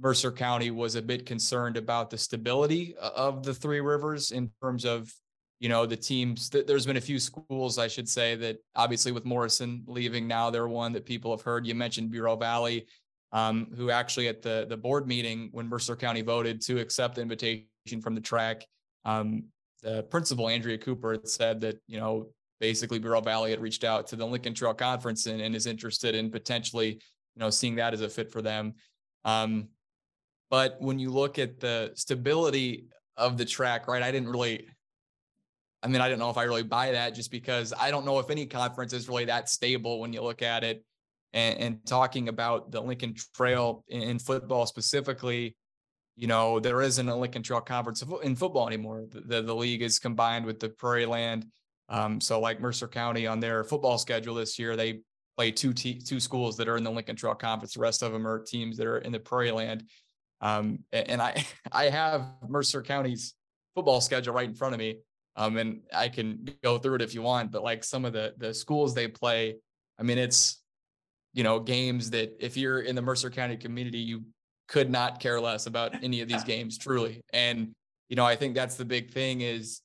[0.00, 4.84] Mercer County was a bit concerned about the stability of the three rivers in terms
[4.84, 5.12] of
[5.60, 9.24] you know the teams there's been a few schools i should say that obviously with
[9.24, 11.66] morrison leaving now they're one that people have heard.
[11.66, 12.86] You mentioned bureau valley
[13.32, 17.22] um, who actually at the the board meeting when mercer county voted to accept the
[17.22, 17.66] invitation
[18.00, 18.62] from the TRAC
[19.04, 19.44] um,
[19.82, 22.28] the principal andrea cooper had said that you know
[22.60, 26.14] basically bureau valley had reached out to the lincoln trail conference and, and is interested
[26.14, 28.74] in potentially you know seeing that as a fit for them.
[29.24, 29.68] Um,
[30.50, 34.66] but when you look at the stability of the TRAC right i didn't really
[35.82, 38.18] I mean, I don't know if I really buy that just because I don't know
[38.18, 40.84] if any conference is really that stable when you look at it.
[41.34, 45.56] And, and talking about the Lincoln Trail in, in, football specifically,
[46.16, 49.04] you know, there isn't a Lincoln Trail conference in football anymore.
[49.08, 51.46] The, the, the league is combined with the Prairie Land.
[51.90, 55.00] Um, so, like Mercer County on their football schedule this year, they
[55.36, 57.74] play two te- two schools that are in the Lincoln Trail Conference.
[57.74, 59.84] The rest of them are teams that are in the Prairie Land.
[60.40, 63.34] Um, and I I have Mercer County's
[63.74, 64.98] football schedule right in front of me
[65.38, 68.34] um, and I can go through it if you want, but like some of the
[68.38, 69.54] the schools they play,
[69.96, 70.60] I mean, it's
[71.32, 74.24] you know games that if you're in the Mercer County community, you
[74.66, 77.22] could not care less about any of these games, truly.
[77.32, 77.72] And
[78.08, 79.80] you know, I think that's the big thing is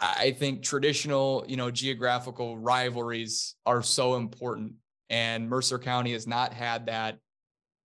[0.00, 4.72] I think traditional, you know, geographical rivalries are so important.
[5.08, 7.18] And Mercer County has not had that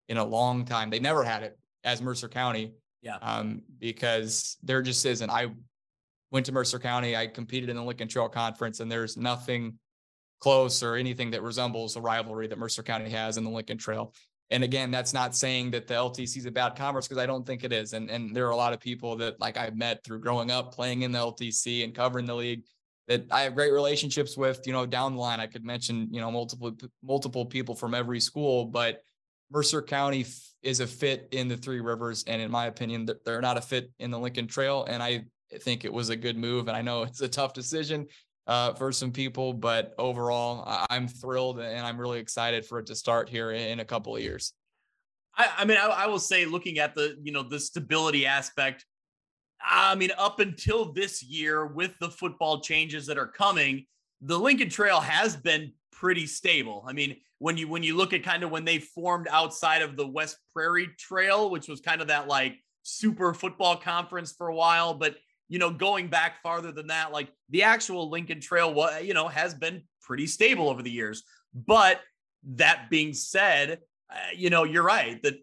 [0.08, 0.90] in a long time.
[0.90, 2.74] They never had it as Mercer County.
[3.02, 3.16] Yeah.
[3.20, 5.28] Um, because there just isn't.
[5.28, 5.48] I
[6.30, 7.16] went to Mercer County.
[7.16, 9.78] I competed in the Lincoln Trail Conference, and there's nothing
[10.40, 14.14] close or anything that resembles the rivalry that Mercer County has in the Lincoln Trail.
[14.50, 17.46] And again, that's not saying that the LTC is a bad conference because I don't
[17.46, 17.92] think it is.
[17.92, 20.74] And and there are a lot of people that like I've met through growing up
[20.74, 22.62] playing in the LTC and covering the league
[23.08, 24.60] that I have great relationships with.
[24.66, 28.20] You know, down the line, I could mention you know multiple multiple people from every
[28.20, 29.02] school, but
[29.54, 30.26] Mercer County
[30.64, 33.92] is a fit in the Three Rivers, and in my opinion, they're not a fit
[34.00, 34.84] in the Lincoln Trail.
[34.84, 35.26] And I
[35.60, 36.66] think it was a good move.
[36.66, 38.06] And I know it's a tough decision
[38.48, 42.96] uh, for some people, but overall, I'm thrilled and I'm really excited for it to
[42.96, 44.52] start here in a couple of years.
[45.36, 48.84] I, I mean, I, I will say, looking at the you know the stability aspect,
[49.60, 53.86] I mean, up until this year, with the football changes that are coming,
[54.20, 56.84] the Lincoln Trail has been pretty stable.
[56.86, 59.98] I mean, when you when you look at kind of when they formed outside of
[59.98, 64.54] the West Prairie Trail, which was kind of that like super football conference for a
[64.54, 65.16] while, but
[65.50, 69.28] you know, going back farther than that, like the actual Lincoln Trail, what you know,
[69.28, 71.22] has been pretty stable over the years.
[71.52, 72.00] But
[72.54, 75.34] that being said, uh, you know, you're right that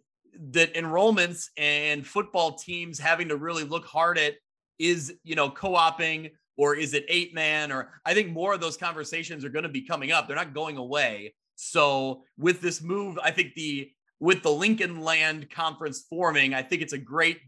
[0.54, 4.34] that enrollments and football teams having to really look hard at
[4.80, 8.78] is you know co-oping or is it eight man or i think more of those
[8.78, 13.18] conversations are going to be coming up they're not going away so with this move
[13.24, 17.40] i think the with the lincoln land conference forming i think it's a great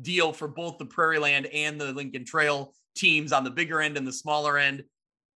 [0.00, 3.96] deal for both the prairie land and the lincoln trail teams on the bigger end
[3.96, 4.84] and the smaller end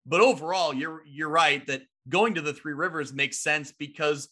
[0.04, 4.28] but overall you're you're right that going to the three rivers makes sense because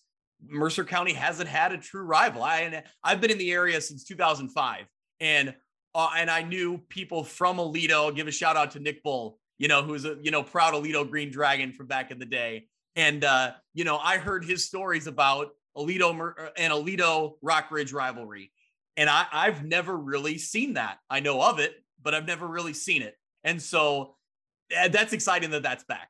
[0.46, 4.04] mercer county hasn't had a true rival i and i've been in the area since
[4.04, 4.84] 2005
[5.20, 5.54] and
[5.94, 7.92] uh, and I knew people from Aledo.
[7.92, 10.74] I'll give a shout out to Nick Bull, you know, who's a you know proud
[10.74, 12.66] Aledo Green Dragon from back in the day.
[12.96, 18.52] And uh, you know, I heard his stories about Aledo uh, and Aledo Rockridge rivalry,
[18.96, 20.98] and I, I've never really seen that.
[21.10, 23.16] I know of it, but I've never really seen it.
[23.42, 24.16] And so
[24.70, 26.08] eh, that's exciting that that's back.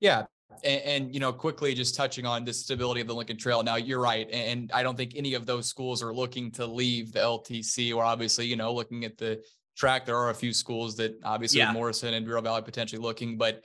[0.00, 0.24] Yeah,
[0.64, 3.62] and, and, you know, quickly just touching on the stability of the Lincoln Trail.
[3.62, 7.12] Now you're right, and I don't think any of those schools are looking to leave
[7.12, 7.94] the LTC.
[7.94, 9.42] Or obviously, you know, looking at the
[9.78, 11.72] TRAC, there are a few schools that obviously yeah.
[11.72, 13.62] Morrison and Bureau Valley potentially looking, but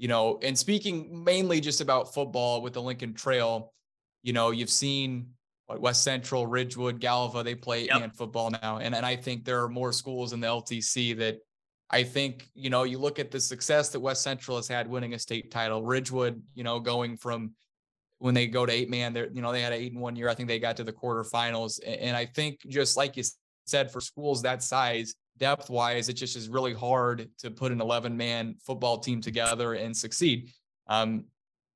[0.00, 3.74] you know, and speaking mainly just about football with the Lincoln Trail,
[4.22, 5.26] you know, you've seen
[5.66, 8.16] what West Central, Ridgewood, Galva, they play yep.
[8.16, 11.36] football now, and and I think there are more schools in the LTC that
[11.90, 15.12] I think, you know, you look at the success that West Central has had winning
[15.12, 17.52] a state title, Ridgewood, you know, going from
[18.20, 20.16] when they go to eight man, they're, you know, they had an eight in one
[20.16, 20.30] year.
[20.30, 21.78] I think they got to the quarterfinals.
[21.86, 23.24] And I think just like you
[23.66, 27.80] said, for schools that size, depth wise, it just is really hard to put an
[27.80, 30.52] 11 man football team together and succeed.
[30.86, 31.24] Um,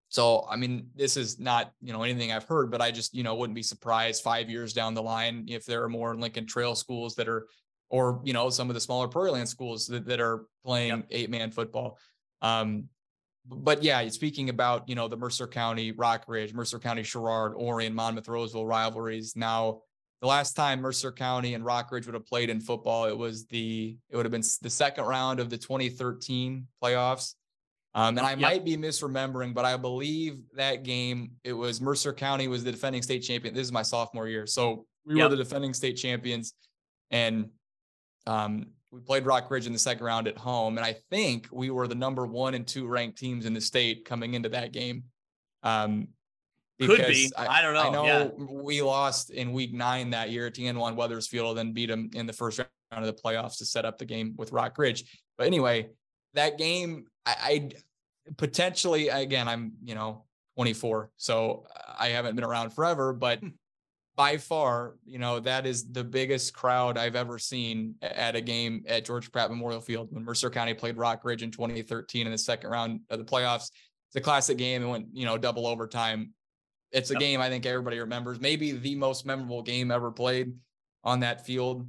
[0.09, 3.25] so, I mean, this is not, you know, anything I've heard, but I just, you
[3.25, 6.77] know, wouldn't be surprised five years down the line if there are more Lincoln Trail
[6.77, 7.49] schools that are
[7.95, 11.07] or you know some of the smaller prairie land schools that, that are playing yep.
[11.11, 11.99] eight man football
[12.43, 12.89] um,
[13.47, 18.29] but yeah speaking about you know the mercer county rockridge mercer county sherrard orion monmouth
[18.29, 19.81] roseville rivalries now
[20.21, 23.97] the last time mercer county and rockridge would have played in football it was the
[24.11, 27.35] it would have been the second round of the 2013 playoffs
[27.97, 28.41] um, and I yep.
[28.41, 33.03] might be misremembering, but I believe that game it was Mercer County was the defending
[33.03, 33.55] state champion.
[33.55, 35.31] This is my sophomore year, so we yep.
[35.31, 36.55] were the defending state champions,
[37.13, 37.51] and
[38.27, 41.87] um, we played Rockridge in the second round at home, and I think we were
[41.87, 45.05] the number one and two ranked teams in the state coming into that game.
[45.63, 46.09] Um,
[46.81, 47.31] Could be.
[47.37, 47.83] I, I, don't know.
[47.83, 48.29] I know yeah.
[48.51, 52.33] we lost in week nine that year at TN1 Wethersfield, then beat them in the
[52.33, 55.05] first round of the playoffs to set up the game with Rockridge.
[55.39, 55.91] But anyway,
[56.35, 57.71] that game, I, I
[58.37, 60.25] potentially, again, I'm, you know,
[60.57, 61.65] 24, so
[61.99, 63.49] I haven't been around forever, but hmm
[64.17, 68.85] by far, you know, that is the biggest crowd I've ever seen at a game
[68.87, 72.39] at George Pratt Memorial Field when Mercer County played Rock Ridge in 2013 in the
[72.39, 73.71] second round of the playoffs.
[74.09, 76.33] It's a classic game and went, you know, double overtime.
[76.93, 77.21] It's a yep.
[77.21, 80.55] game I think everybody remembers, maybe the most memorable game ever played
[81.03, 81.89] on that field.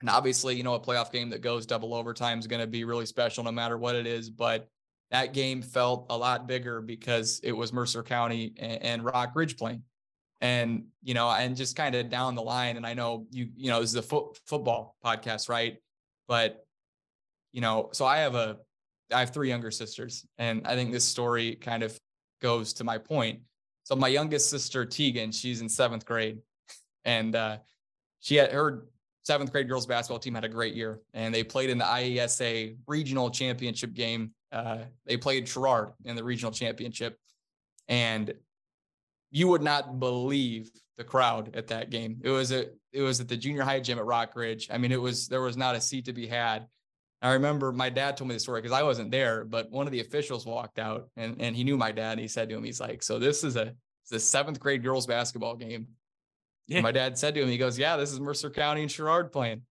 [0.00, 2.84] And obviously, you know, a playoff game that goes double overtime is going to be
[2.84, 4.30] really special no matter what it is.
[4.30, 4.68] But
[5.10, 9.82] that game felt a lot bigger because it was Mercer County and, and Rockridge playing
[10.40, 13.70] and you know and just kind of down the line and i know you you
[13.70, 15.78] know this is a fo- football podcast right
[16.28, 16.64] but
[17.52, 18.56] you know so i have a
[19.12, 21.98] i have three younger sisters and i think this story kind of
[22.40, 23.40] goes to my point
[23.88, 26.38] so my youngest sister tegan she's in seventh grade
[27.06, 27.56] and uh
[28.20, 28.84] she had her
[29.22, 32.76] seventh grade girls basketball team had a great year and they played in the iesa
[32.86, 37.16] regional championship game uh they played sherrard in the regional championship
[37.88, 38.34] and
[39.30, 42.20] you would not believe the crowd at that game.
[42.22, 44.68] It was a it was at the junior high gym at Rockridge.
[44.70, 46.66] I mean, it was there was not a seat to be had.
[47.20, 49.92] I remember my dad told me the story because I wasn't there, but one of
[49.92, 52.12] the officials walked out and, and he knew my dad.
[52.12, 53.74] And he said to him, he's like, So this is a
[54.12, 55.86] a seventh grade girls basketball game.
[56.66, 56.82] Yeah.
[56.82, 59.62] my dad said to him, he goes, Yeah, this is Mercer County and Sherrard playing.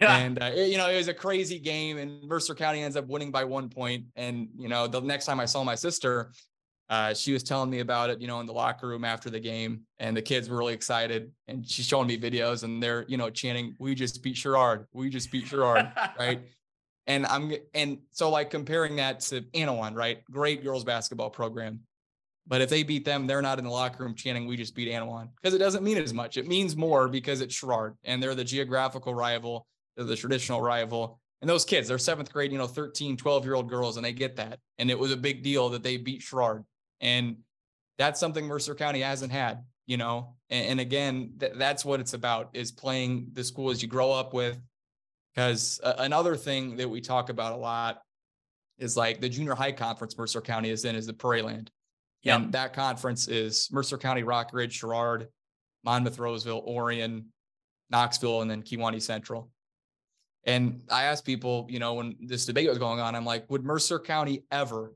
[0.00, 0.16] Yeah.
[0.16, 3.06] And uh, it, you know, it was a crazy game, and Mercer County ends up
[3.06, 4.06] winning by one point.
[4.16, 6.32] And you know, the next time I saw my sister,
[6.90, 9.38] uh, she was telling me about it, you know, in the locker room after the
[9.38, 11.30] game, and the kids were really excited.
[11.46, 14.86] And she's showing me videos, and they're, you know, chanting, "We just beat Sherrard.
[14.92, 16.42] We just beat Sherrard." right?
[17.06, 20.24] And I'm, and so like comparing that to Annawan, right?
[20.30, 21.80] Great girls basketball program,
[22.46, 24.88] but if they beat them, they're not in the locker room chanting, "We just beat
[24.88, 26.36] Annawan," because it doesn't mean as much.
[26.36, 31.20] It means more because it's Sherrard, and they're the geographical rival, they're the traditional rival.
[31.40, 34.12] And those kids, they're seventh grade, you know, 13, 12 year old girls, and they
[34.12, 34.60] get that.
[34.78, 36.64] And it was a big deal that they beat Sherrard
[37.00, 37.36] And
[37.98, 40.36] that's something Mercer County hasn't had, you know.
[40.48, 44.32] And, and again, th- that's what it's about is playing the schools you grow up
[44.32, 44.58] with.
[45.34, 48.00] Because uh, another thing that we talk about a lot
[48.78, 51.70] is like the junior high conference Mercer County is in is the Prairie Land.
[52.22, 52.40] Yep.
[52.40, 55.28] And that conference is Mercer County, Rockridge, Sherrard,
[55.84, 57.26] Monmouth, Roseville, Orion,
[57.90, 59.50] Knoxville, and then Kewanee Central.
[60.46, 63.64] And I asked people, you know, when this debate was going on, I'm like, would
[63.64, 64.92] Mercer County ever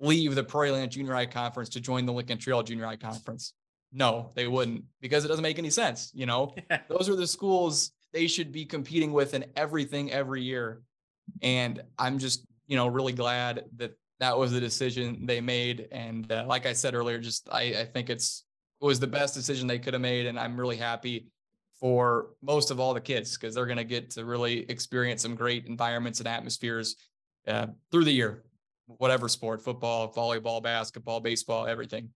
[0.00, 3.54] leave the Prairie Land Junior High Conference to join the Lincoln Trail Junior High Conference?
[3.92, 6.10] No, they wouldn't because it doesn't make any sense.
[6.14, 6.54] You know,
[6.88, 10.82] those are the schools they should be competing with in everything every year.
[11.42, 15.88] And I'm just, you know, really glad that that was the decision they made.
[15.92, 18.44] And uh, like I said earlier, just I, I think it's
[18.80, 21.26] it was the best decision they could have made, and I'm really happy
[21.80, 25.34] for most of all the kids because they're going to get to really experience some
[25.34, 26.96] great environments and atmospheres
[27.46, 28.44] uh, through the year,
[28.86, 32.10] whatever sport, football, volleyball, basketball, baseball, everything.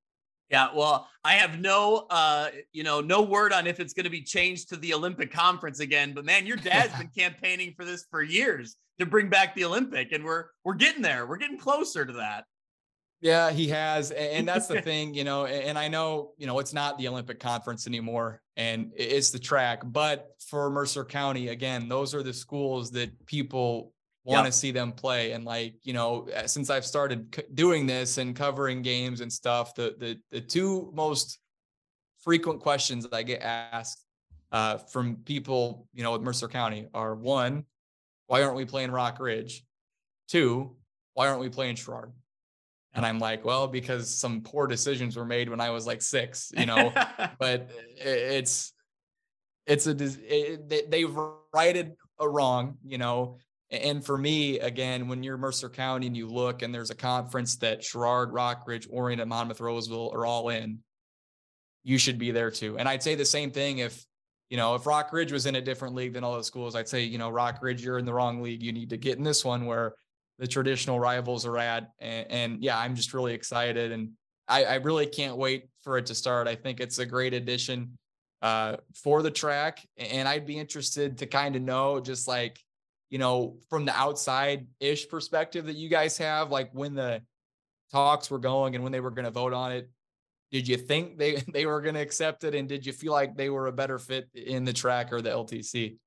[0.53, 4.11] Yeah, well, I have no, uh, you know, no word on if it's going to
[4.11, 6.12] be changed to the Olympic conference again.
[6.15, 10.12] But man, your dad's been campaigning for this for years to bring back the Olympic,
[10.12, 11.27] and we're we're getting there.
[11.27, 12.45] We're getting closer to that.
[13.23, 15.47] Yeah, he has, and that's the thing, you know.
[15.47, 19.91] And I know, you know, it's not the Olympic conference anymore, and it's the TRAC.
[19.91, 24.93] But for Mercer County, again, those are the schools that people want to see them
[24.93, 25.33] play.
[25.33, 29.75] And like, you know, since I've started c- doing this and covering games and stuff,
[29.75, 31.39] the the the two most
[32.21, 34.05] frequent questions that I get asked
[34.53, 37.65] uh, from people, you know, with Mercer County are one,
[38.27, 39.61] why aren't we playing Rockridge?
[40.29, 40.77] Two,
[41.15, 42.13] why aren't we playing Sherrard?
[42.95, 46.53] And I'm like, well, because some poor decisions were made when I was like six,
[46.57, 46.93] you know.
[47.39, 48.73] but it's
[49.67, 51.17] it's a it, they, they've
[51.55, 53.39] righted a wrong, you know.
[53.73, 57.57] And for me, again, when you're Mercer County and you look and there's a conference
[57.57, 60.79] that Sherrard, Rockridge, Orion, and Monmouth Roseville are all in,
[61.83, 62.79] you should be there too.
[62.79, 64.05] And I'd say the same thing if
[64.51, 66.77] you know if Rockridge was in a different league than all those schools.
[66.77, 68.63] I'd say you know Rockridge, you're in the wrong league.
[68.63, 69.95] You need to get in this one where
[70.39, 71.91] the traditional rivals are at.
[71.99, 74.11] And, and yeah, I'm just really excited and
[74.49, 76.49] I, I really can't wait for it to start.
[76.49, 77.97] I think it's a great addition
[78.43, 79.79] uh, for the TRAC.
[79.97, 82.59] And I'd be interested to kind of know just like,
[83.12, 87.20] you know, from the outside ish perspective that you guys have, like when the
[87.92, 89.90] talks were going and when they were going to vote on it,
[90.51, 92.55] did you think they, they were going to accept it?
[92.55, 95.29] And did you feel like they were a better fit in the TRAC or the
[95.29, 95.98] LTC?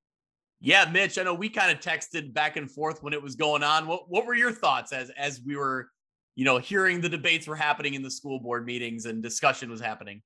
[0.60, 3.62] Yeah, Mitch, I know we kind of texted back and forth when it was going
[3.62, 3.86] on.
[3.86, 5.92] What what were your thoughts as as we were,
[6.34, 9.80] you know, hearing the debates were happening in the school board meetings and discussion was
[9.80, 10.24] happening?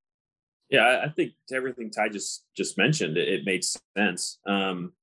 [0.70, 3.66] Yeah, I- I think to everything Ty just just mentioned, it, it made
[3.98, 4.40] sense.
[4.46, 4.94] Um,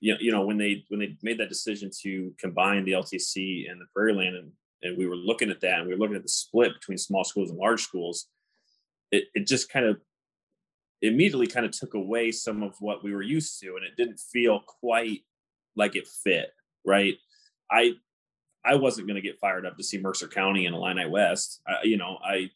[0.00, 3.70] you know, you know when they when they made that decision to combine the LTC
[3.70, 6.16] and the Prairie Land, and, and we were looking at that, and we were looking
[6.16, 8.26] at the split between small schools and large schools.
[9.12, 10.00] It it just kind of
[11.02, 14.20] immediately kind of took away some of what we were used to, and it didn't
[14.20, 15.20] feel quite
[15.76, 16.50] like it fit.
[16.84, 17.14] Right?
[17.70, 17.92] I
[18.64, 21.60] I wasn't going to get fired up to see Mercer County and Illini West.
[21.66, 22.50] I, you know, I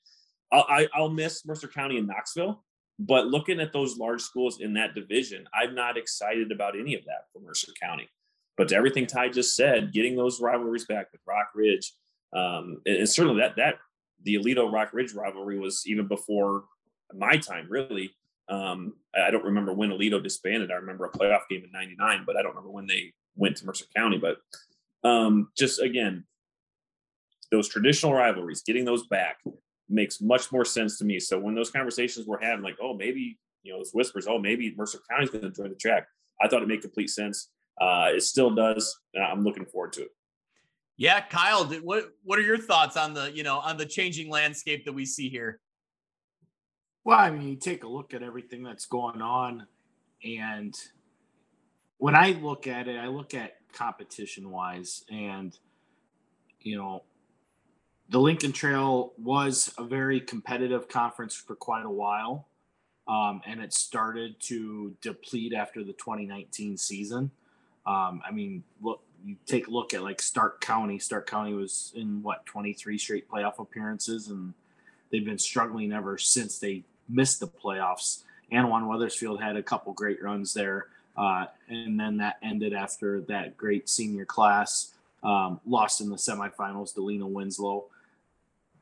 [0.53, 2.63] I'll, I, I'll miss Mercer County and Knoxville,
[2.99, 7.05] but looking at those large schools in that division, I'm not excited about any of
[7.07, 8.09] that for Mercer County.
[8.57, 11.87] But to everything Ty just said, getting those rivalries back with Rockridge,
[12.33, 13.77] um, and, and certainly that that
[14.23, 16.65] the Aledo Rock Ridge rivalry was even before
[17.13, 18.15] my time, really.
[18.49, 20.71] Um, I don't remember when Aledo disbanded.
[20.71, 23.67] I remember a playoff game in '99, but I don't remember when they went to
[23.67, 24.19] Mercer County.
[24.19, 24.37] But
[25.09, 26.25] um, just again,
[27.51, 29.39] those traditional rivalries, getting those back
[29.89, 31.21] makes much more sense to me.
[31.21, 34.75] So when those conversations were having, like, oh, maybe you know, those whispers, oh, maybe
[34.77, 36.05] Mercer County's going to join the TRAC.
[36.41, 37.51] I thought it made complete sense.
[37.81, 39.01] Uh, it still does.
[39.15, 40.11] And I'm looking forward to it.
[40.97, 44.31] Yeah, Kyle, did, what what are your thoughts on the you know on the changing
[44.31, 45.59] landscape that we see here?
[47.05, 49.67] Well, I mean, you take a look at everything that's going on,
[50.25, 50.73] and
[51.99, 55.59] when I look at it, I look at competition wise, and
[56.61, 57.03] you know,
[58.11, 62.49] the Lincoln Trail was a very competitive conference for quite a while,
[63.09, 67.31] um, and it started to deplete after the 2019 season.
[67.87, 70.99] Um, I mean, look, you take a look at like Stark County.
[70.99, 74.53] Stark County was in what 23 straight playoff appearances, and
[75.11, 78.23] they've been struggling ever since they missed the playoffs.
[78.53, 83.57] Annawan Wethersfield had a couple great runs there, uh, and then that ended after that
[83.57, 84.94] great senior class
[85.25, 87.87] um, lost in the semifinals to Lena Winslow.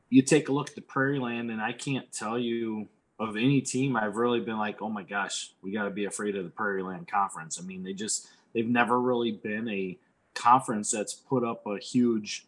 [0.09, 2.87] You take a look at the Prairie Land, and I can't tell you
[3.19, 6.35] of any team I've really been like, oh my gosh, we got to be afraid
[6.35, 7.59] of the Prairie Land Conference.
[7.59, 9.97] I mean, they just they've never really been a
[10.33, 12.45] conference that's put up a huge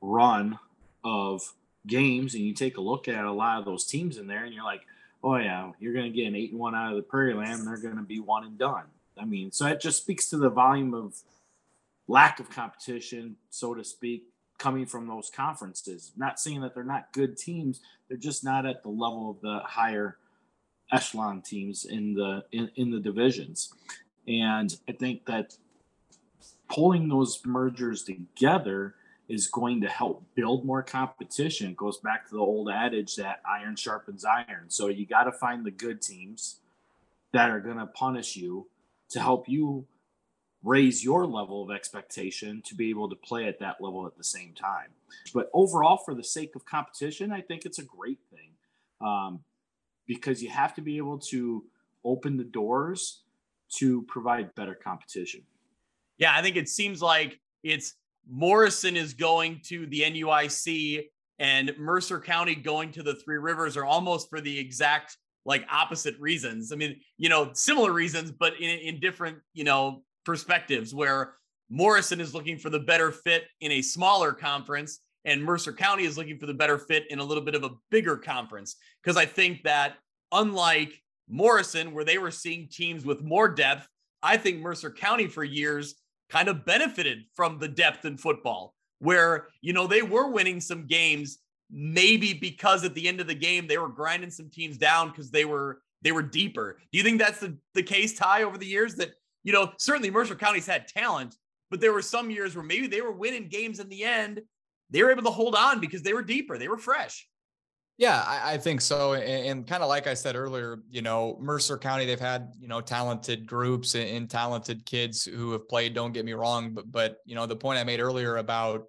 [0.00, 0.58] run
[1.04, 1.42] of
[1.86, 4.54] games and you take a look at a lot of those teams in there and
[4.54, 4.82] you're like,
[5.22, 7.60] oh yeah, you're going to get an eight and one out of the Prairie Land.
[7.60, 8.84] and They're going to be one and done.
[9.20, 11.14] I mean, so it just speaks to the volume of
[12.08, 14.24] lack of competition, so to speak,
[14.58, 16.12] coming from those conferences.
[16.16, 19.60] Not saying that they're not good teams, they're just not at the level of the
[19.64, 20.16] higher
[20.90, 23.72] echelon teams in the in, in the divisions.
[24.26, 25.56] And I think that
[26.68, 28.94] pulling those mergers together
[29.28, 31.70] is going to help build more competition.
[31.70, 34.64] It goes back to the old adage that iron sharpens iron.
[34.68, 36.56] So you got to find the good teams
[37.32, 38.66] that are going to punish you
[39.10, 39.86] to help you
[40.64, 44.24] raise your level of expectation to be able to play at that level at the
[44.24, 44.88] same time.
[45.32, 48.50] But overall, for the sake of competition, I think it's a great thing
[49.00, 49.40] um,
[50.06, 51.64] because you have to be able to
[52.04, 53.22] open the doors
[53.76, 55.42] to provide better competition.
[56.16, 57.94] Yeah, I think it seems like it's
[58.28, 61.06] Morrison is going to the NUIC
[61.38, 66.18] and Mercer County going to the Three Rivers are almost for the exact like opposite
[66.18, 66.72] reasons.
[66.72, 71.34] I mean, you know, similar reasons, but in, in different, you know, perspectives where
[71.70, 76.16] Morrison is looking for the better fit in a smaller conference and Mercer County is
[76.16, 78.76] looking for the better fit in a little bit of a bigger conference.
[79.02, 79.96] Because I think that
[80.32, 83.86] unlike Morrison, where they were seeing teams with more depth,
[84.22, 85.96] I think Mercer County for years
[86.30, 90.86] kind of benefited from the depth in football, where, you know, they were winning some
[90.86, 91.38] games,
[91.70, 95.30] maybe because at the end of the game, they were grinding some teams down because
[95.30, 96.78] they were they were deeper.
[96.92, 99.10] Do you think that's the, the case, Ty, over the years that,
[99.48, 101.34] you know, certainly Mercer County's had talent,
[101.70, 104.42] but there were some years where maybe they were winning games in the end.
[104.90, 107.26] They were able to hold on because they were deeper, they were fresh.
[107.96, 109.14] Yeah, I, I think so.
[109.14, 112.68] And, and kind of like I said earlier, you know, Mercer County, they've had, you
[112.68, 116.74] know, talented groups and, and talented kids who have played, don't get me wrong.
[116.74, 118.84] But, but, you know, the point I made earlier about,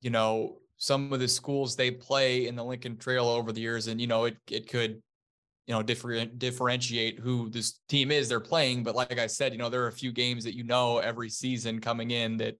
[0.00, 3.88] you know, some of the schools they play in the Lincoln Trail over the years,
[3.88, 5.02] and, you know, it, it could,
[5.66, 8.84] you know, different differentiate who this team is they're playing.
[8.84, 11.28] But like I said, you know, there are a few games that you know every
[11.28, 12.56] season coming in that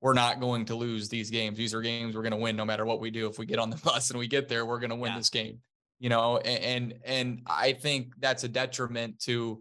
[0.00, 1.58] we're not going to lose these games.
[1.58, 3.28] These are games we're going to win no matter what we do.
[3.28, 5.18] If we get on the bus and we get there, we're going to win yeah.
[5.18, 5.58] this game.
[6.00, 9.60] You know, and, and and I think that's a detriment to,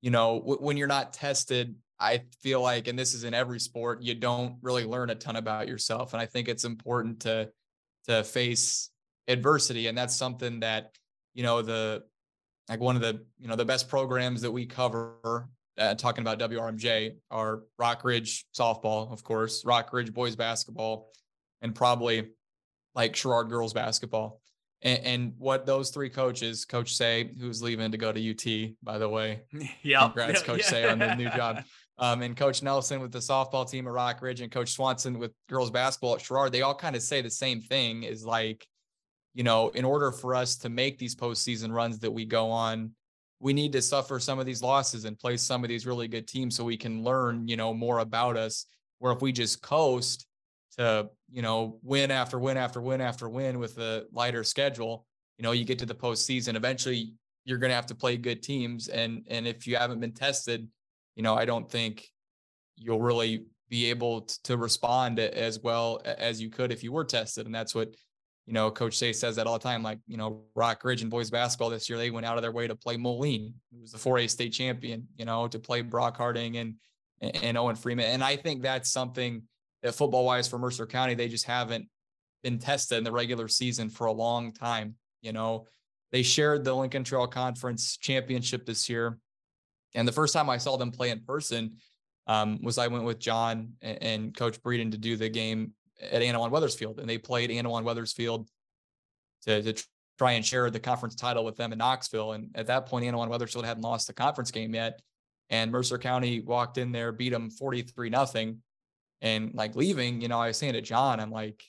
[0.00, 1.76] you know, w- when you're not tested.
[2.00, 5.34] I feel like, and this is in every sport, you don't really learn a ton
[5.34, 6.12] about yourself.
[6.12, 7.50] And I think it's important to
[8.06, 8.88] to face
[9.26, 10.92] adversity, and that's something that
[11.38, 12.02] you know the
[12.68, 16.40] like one of the you know the best programs that we cover uh, talking about
[16.40, 21.12] WRMJ are Rockridge softball, of course, Rockridge boys basketball,
[21.62, 22.30] and probably
[22.96, 24.40] like Sherrard girls basketball.
[24.82, 28.98] And, and, what those three coaches, Coach Say, who's leaving to go to UT, by
[28.98, 29.42] the way.
[29.82, 30.02] Yeah.
[30.02, 30.66] Congrats, Coach yeah.
[30.66, 31.62] Say, on the new job.
[32.00, 35.72] Um, and Coach Nelson with the softball team at Rockridge and Coach Swanson with girls
[35.72, 38.64] basketball at Sherrard, they all kind of say the same thing is like,
[39.38, 42.90] you know, in order for us to make these postseason runs that we go on,
[43.38, 46.26] we need to suffer some of these losses and play some of these really good
[46.26, 48.66] teams so we can learn, you know, more about us.
[48.98, 50.26] Where if we just coast
[50.76, 55.06] to, you know, win after win after win after win with a lighter schedule,
[55.38, 57.12] you know, you get to the postseason, eventually
[57.44, 58.88] you're to have to play good teams.
[58.88, 60.66] And, and if you haven't been tested,
[61.14, 62.08] you know, I don't think
[62.76, 67.46] you'll really be able to respond as well as you could if you were tested.
[67.46, 67.94] And that's what
[68.48, 69.82] you know, Coach Say says that all the time.
[69.82, 72.66] Like, you know, Rockridge and boys basketball this year, they went out of their way
[72.66, 76.56] to play Moline, who was the 4A state champion, you know, to play Brock Harding
[76.56, 76.76] and
[77.20, 78.06] and Owen Freeman.
[78.06, 79.42] And I think that's something
[79.82, 81.88] that football wise for Mercer County, they just haven't
[82.42, 84.94] been tested in the regular season for a long time.
[85.20, 85.66] You know,
[86.10, 89.18] they shared the Lincoln Trail Conference championship this year.
[89.94, 91.76] And the first time I saw them play in person
[92.26, 96.22] um, was I went with John and, and Coach Breeden to do the game at
[96.22, 98.48] Annawan Wethersfield, and they played Annawan Wethersfield
[99.42, 99.84] to, to
[100.18, 102.32] try and share the conference title with them in Knoxville.
[102.32, 105.00] And at that point, Annawan Wethersfield hadn't lost the conference game yet.
[105.50, 108.62] And Mercer County walked in there, beat them 43 nothing.
[109.20, 111.62] And like leaving, you know, I was saying to John, I'm like,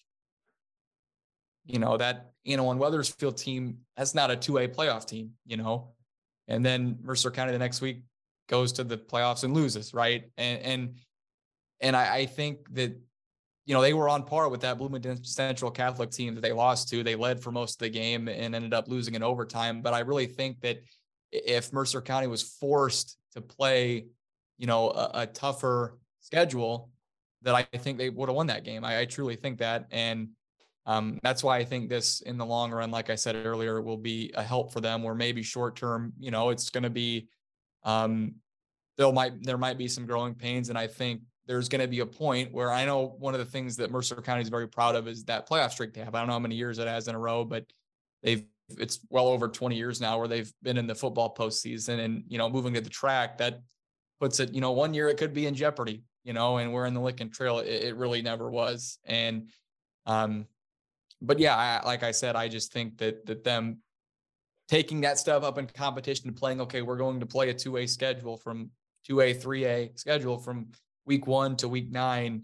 [1.65, 5.93] you know, that Annawan Wethersfield team, that's not a 2A playoff team, you know.
[6.47, 8.03] And then Mercer County the next week
[8.47, 10.29] goes to the playoffs and loses, right?
[10.37, 10.95] And and
[11.79, 12.99] and I, I think that
[13.69, 16.89] you know, they were on par with that Bloomington Central Catholic team that they lost
[16.89, 17.03] to.
[17.03, 19.83] They led for most of the game and ended up losing in overtime.
[19.83, 20.79] But I really think that
[21.31, 24.07] if Mercer County was forced to play,
[24.57, 26.89] you know, a, a tougher schedule,
[27.43, 28.83] that I think they would have won that game.
[28.83, 29.85] I, I truly think that.
[29.91, 30.29] And
[30.87, 33.97] um, that's why I think this in the long run, like I said earlier, will
[33.97, 35.03] be a help for them.
[35.03, 37.27] Where maybe short term, you know, it's going to be
[37.83, 38.33] um,
[38.97, 42.01] there might there might be some growing pains, and I think there's going to be
[42.01, 44.95] a point where I know one of the things that Mercer County is very proud
[44.95, 46.13] of is that playoff streak they have.
[46.13, 47.65] I don't know how many years it has in a row, but
[48.21, 48.45] they've
[48.77, 52.37] it's well over 20 years now where they've been in the football postseason and you
[52.37, 53.61] know moving to the TRAC that
[54.19, 56.85] puts it you know one year it could be in jeopardy you know and we're
[56.85, 59.49] in the Lincoln Trail it, it really never was and
[60.05, 60.45] um
[61.19, 63.79] but yeah I, like I said I just think that that them
[64.67, 67.77] taking that stuff up in competition and playing okay we're going to play a two
[67.77, 68.69] A schedule from
[69.03, 70.67] two A three A schedule from
[71.09, 72.43] week one to week nine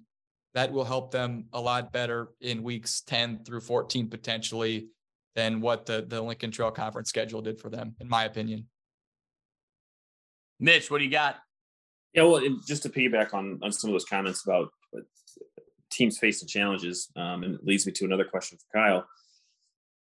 [0.56, 4.88] that will help them a lot better in weeks 10 through 14 potentially
[5.36, 8.66] than what the the Lincoln Trail Conference schedule did for them, in my opinion.
[10.60, 11.38] Mitch, what do you got?
[12.14, 14.70] Yeah, well, just to piggyback on on some of those comments about
[15.92, 19.06] teams facing challenges, um, and it leads me to another question for Kyle.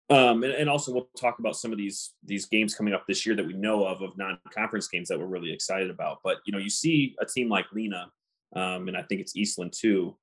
[0.09, 3.25] Um, and, and, also we'll talk about some of these these games coming up this
[3.25, 6.19] year that we know of of non-conference games that we're really excited about.
[6.23, 8.11] But you know, you see a team like Lena,
[8.55, 10.15] um, and I think it's Eastland too,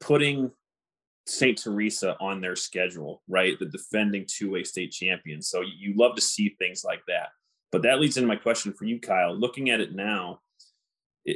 [0.00, 0.50] putting
[1.26, 1.56] St.
[1.56, 3.58] Teresa on their schedule, right?
[3.58, 5.42] The defending two-way state champion.
[5.42, 7.28] So you love to see things like that.
[7.72, 9.34] But that leads into my question for you, Kyle.
[9.34, 10.40] Looking at it now,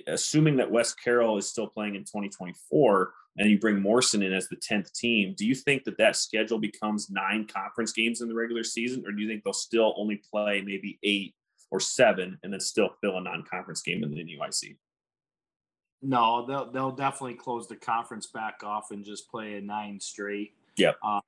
[0.06, 4.48] assuming that West Carroll is still playing in 2024, and you bring Morrison in as
[4.48, 8.34] the 10th team, do you think that that schedule becomes nine conference games in the
[8.34, 11.34] regular season, or do you think they'll still only play maybe eight
[11.70, 14.76] or seven and then still fill a non-conference game in the NUIC?
[16.04, 20.52] No, they'll they'll definitely close the conference back off and just play a nine straight.
[20.76, 20.92] Yeah.
[21.02, 21.22] Um,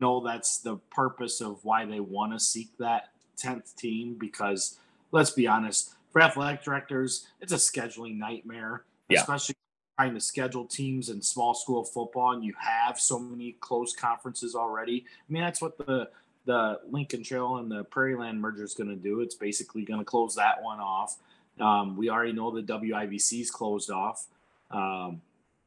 [0.00, 4.78] no, that's the purpose of why they want to seek that tenth team because
[5.12, 9.20] let's be honest, for athletic directors, it's a scheduling nightmare, yeah.
[9.20, 9.56] especially
[9.98, 14.54] trying to schedule teams in small school football and you have so many close conferences
[14.54, 15.04] already.
[15.08, 16.10] I mean, that's what the
[16.46, 19.20] the Lincoln Trail and the Prairie Land merger is going to do.
[19.20, 21.18] It's basically going to close that one off.
[21.60, 24.26] Um, we already know the WIVC is closed off.
[24.70, 25.20] Um,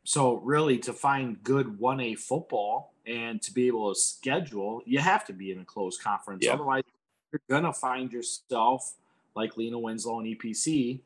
[0.03, 5.25] so really, to find good 1A football and to be able to schedule, you have
[5.25, 6.45] to be in a closed conference.
[6.45, 6.53] Yeah.
[6.53, 6.83] Otherwise,
[7.31, 8.95] you're gonna find yourself
[9.35, 10.99] like Lena Winslow and EPC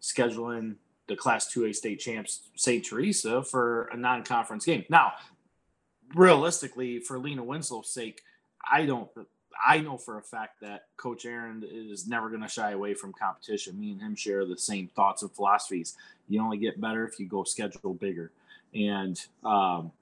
[0.00, 0.76] scheduling
[1.08, 2.84] the Class 2A state champs St.
[2.84, 4.84] Teresa for a non-conference game.
[4.88, 5.12] Now,
[6.14, 8.22] realistically, for Lena Winslow's sake,
[8.70, 9.08] I don't
[9.66, 13.12] I know for a fact that Coach Aaron is never going to shy away from
[13.12, 13.78] competition.
[13.78, 15.96] Me and him share the same thoughts and philosophies.
[16.28, 18.30] You only get better if you go schedule bigger,
[18.74, 19.92] and um,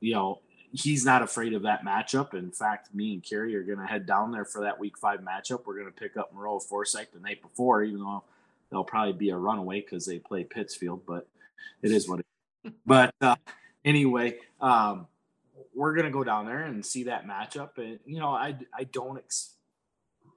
[0.00, 0.40] you know
[0.72, 2.34] he's not afraid of that matchup.
[2.34, 5.20] In fact, me and Kerry are going to head down there for that Week Five
[5.20, 5.66] matchup.
[5.66, 8.24] We're going to pick up Maroa Forsyth the night before, even though
[8.70, 11.26] they'll probably be a runaway because they play Pittsfield, but
[11.82, 12.26] it is what it
[12.64, 12.72] is.
[12.86, 13.36] but uh,
[13.84, 15.06] anyway, um,
[15.80, 17.78] we're gonna go down there and see that matchup.
[17.78, 19.16] And you know, I I don't.
[19.16, 19.54] Ex-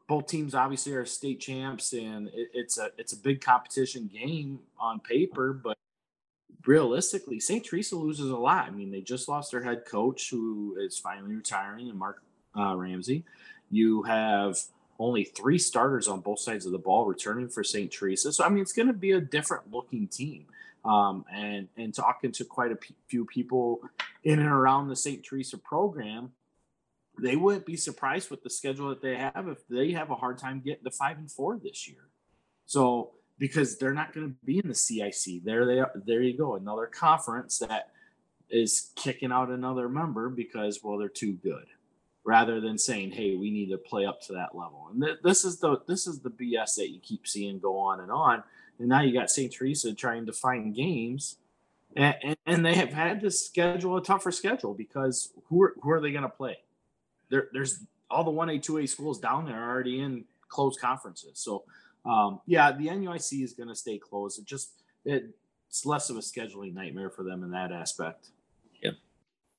[0.08, 4.60] both teams obviously are state champs, and it, it's a it's a big competition game
[4.80, 5.78] on paper, but
[6.66, 7.66] realistically, St.
[7.66, 8.68] Teresa loses a lot.
[8.68, 12.24] I mean, they just lost their head coach, who is finally retiring, and Mark
[12.58, 13.26] uh, Ramsey.
[13.70, 14.58] You have
[14.98, 17.92] only three starters on both sides of the ball returning for St.
[17.92, 20.46] Teresa, so I mean, it's going to be a different looking team
[20.86, 23.82] um, and and talking to quite a p- few people
[24.24, 25.24] in and around the St.
[25.24, 26.32] Teresa program,
[27.22, 30.38] they wouldn't be surprised with the schedule that they have if they have a hard
[30.38, 32.10] time getting to five and four this year.
[32.66, 35.92] So because they're not going to be in the CIC, there they are.
[36.06, 37.94] There you go, another conference that
[38.50, 41.66] is kicking out another member because well they're too good
[42.24, 45.44] rather than saying hey we need to play up to that level and th- this
[45.44, 48.44] is the this is the bs that you keep seeing go on and on
[48.80, 49.52] and now you got St.
[49.52, 51.38] Teresa trying to find games,
[51.96, 56.02] and, and, they have had to schedule a tougher schedule because who are, who are
[56.02, 56.58] they going to play?
[57.30, 61.40] There, there's all the 1A, 2A schools down there are already in closed conferences.
[61.40, 61.64] So,
[62.06, 64.40] um, yeah, the NUIC is going to stay closed.
[64.40, 65.30] It just, it,
[65.70, 68.30] it's less of a scheduling nightmare for them in that aspect.
[68.82, 68.92] Yeah.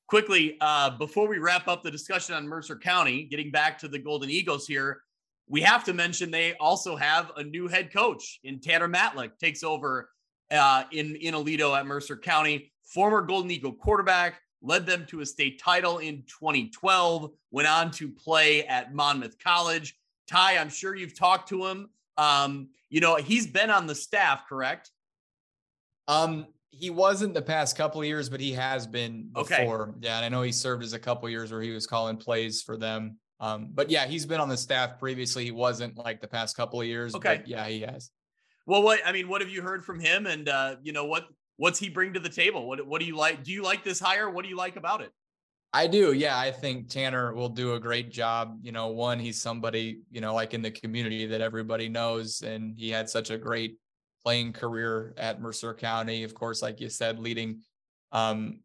[0.07, 3.99] Quickly, uh, before we wrap up the discussion on Mercer County, getting back to the
[3.99, 5.01] Golden Eagles here,
[5.47, 9.63] we have to mention they also have a new head coach in Tanner Matlick takes
[9.63, 10.09] over
[10.51, 12.71] uh, in in Aledo at Mercer County.
[12.83, 17.31] Former Golden Eagle quarterback led them to a state title in 2012.
[17.51, 19.95] Went on to play at Monmouth College.
[20.27, 21.89] Ty, I'm sure you've talked to him.
[22.17, 24.91] Um, you know he's been on the staff, correct?
[26.07, 29.89] Um, he wasn't the past couple years, but he has been before.
[29.89, 29.97] Okay.
[30.01, 32.61] Yeah, and I know he served as a couple years where he was calling plays
[32.61, 33.17] for them.
[33.39, 35.43] Um, but yeah, he's been on the staff previously.
[35.43, 37.15] He wasn't like the past couple of years.
[37.15, 37.43] Okay.
[37.45, 38.11] yeah, he has.
[38.65, 40.25] Well, what I mean, what have you heard from him?
[40.25, 41.25] And uh, you know, what
[41.57, 42.67] what's he bring to the table?
[42.67, 43.43] What what do you like?
[43.43, 44.29] Do you like this hire?
[44.29, 45.11] What do you like about it?
[45.73, 46.13] I do.
[46.13, 48.59] Yeah, I think Tanner will do a great job.
[48.61, 52.75] You know, one, he's somebody, you know, like in the community that everybody knows, and
[52.77, 53.77] he had such a great
[54.23, 56.23] playing career at Mercer County.
[56.23, 57.59] Of course, like you said, leading
[58.13, 58.61] um,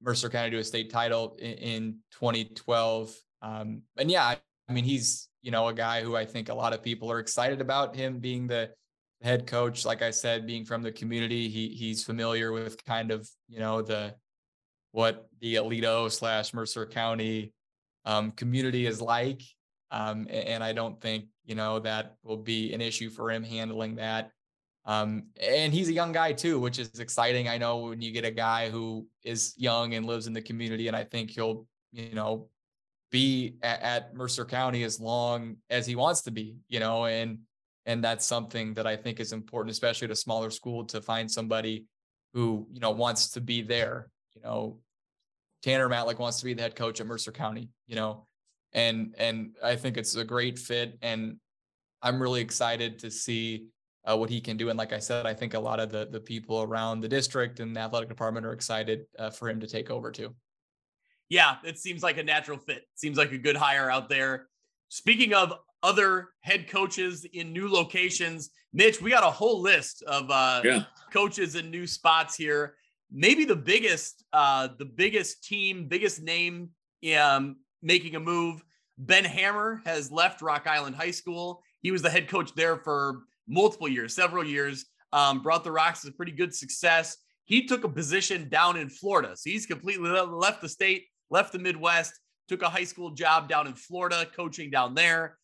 [0.00, 3.12] Mercer County to a state title in, in 2012.
[3.42, 4.36] Um, and yeah,
[4.68, 7.18] I mean, he's you know a guy who I think a lot of people are
[7.18, 8.70] excited about him being the
[9.20, 9.84] head coach.
[9.84, 13.82] Like I said, being from the community, he he's familiar with kind of you know
[13.82, 14.14] the
[14.92, 17.52] what the Aledo slash Mercer County
[18.04, 19.42] um, community is like.
[19.90, 23.96] Um, and I don't think you know that will be an issue for him handling
[23.96, 24.30] that.
[24.84, 27.48] Um, and he's a young guy too, which is exciting.
[27.48, 30.88] I know when you get a guy who is young and lives in the community,
[30.88, 32.48] and I think he'll, you know,
[33.12, 37.38] be at, at Mercer County as long as he wants to be, you know, and
[37.86, 41.30] and that's something that I think is important, especially at a smaller school, to find
[41.30, 41.86] somebody
[42.32, 44.10] who you know wants to be there.
[44.34, 44.80] You know,
[45.62, 47.68] Tanner Matlack wants to be the head coach at Mercer County.
[47.86, 48.26] You know,
[48.72, 51.36] and and I think it's a great fit, and
[52.00, 53.66] I'm really excited to see
[54.04, 54.70] uh, what he can do.
[54.70, 57.60] And like I said, I think a lot of the the people around the district
[57.60, 60.34] and the athletic department are excited uh, for him to take over too.
[61.32, 62.82] Yeah, it seems like a natural fit.
[62.94, 64.48] Seems like a good hire out there.
[64.90, 70.30] Speaking of other head coaches in new locations, Mitch, we got a whole list of
[70.30, 70.84] uh, yeah.
[71.10, 72.74] coaches in new spots here.
[73.10, 76.68] Maybe the biggest, uh, the biggest team, biggest name
[77.18, 78.62] um, making a move.
[78.98, 81.62] Ben Hammer has left Rock Island High School.
[81.80, 84.84] He was the head coach there for multiple years, several years.
[85.14, 87.16] Um, brought the Rocks to pretty good success.
[87.46, 91.58] He took a position down in Florida, so he's completely left the state, left the
[91.58, 95.38] Midwest, took a high school job down in Florida, coaching down there.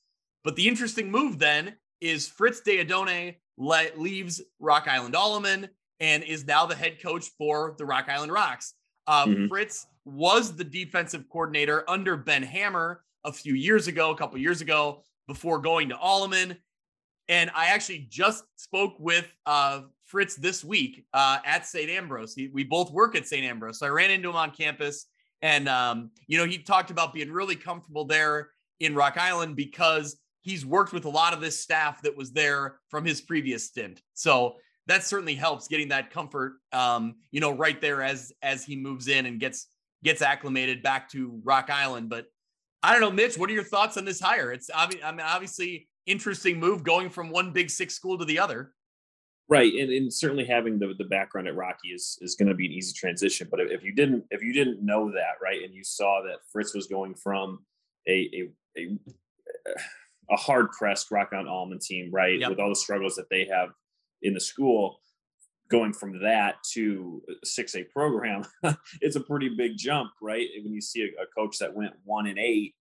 [0.45, 5.69] But the interesting move then is Fritz Deodone le- leaves Rock Island Alleman
[5.99, 8.75] and is now the head coach for the Rock Island Rocks.
[9.07, 9.47] Uh, mm-hmm.
[9.49, 14.61] Fritz was the defensive coordinator under Ben Hammer a few years ago, a couple years
[14.61, 16.57] ago, before going to Alleman.
[17.29, 21.91] And I actually just spoke with uh, Fritz this week uh, at St.
[21.91, 22.35] Ambrose.
[22.35, 23.45] He, we both work at St.
[23.45, 23.79] Ambrose.
[23.79, 25.07] So I ran into him on campus.
[25.43, 30.17] And, um, you know, he talked about being really comfortable there in Rock Island because
[30.43, 34.03] he's worked with a lot of this staff that was there from his previous stint.
[34.15, 38.75] So that certainly helps getting that comfort, um, you know, right there as as he
[38.75, 39.67] moves in and gets
[40.03, 42.09] gets acclimated back to Rock Island.
[42.09, 42.27] But
[42.83, 44.51] I don't know, Mitch, what are your thoughts on this hire?
[44.51, 48.73] It's I mean, obviously interesting move going from one big six school to the other.
[49.51, 52.67] Right, and, and certainly having the, the background at Rocky is is going to be
[52.67, 53.49] an easy transition.
[53.51, 56.75] But if you didn't if you didn't know that, right, and you saw that Fritz
[56.75, 57.61] was going from
[58.07, 58.31] a
[58.77, 58.99] a a,
[60.31, 62.51] a hard pressed Rock Island Alleman team, right, yep.
[62.51, 63.71] with all the struggles that they have
[64.21, 65.01] in the school,
[65.69, 68.43] going from that to a 6A program,
[69.01, 70.47] it's a pretty big jump, right?
[70.63, 72.75] When you see a, a, coach that went one and eight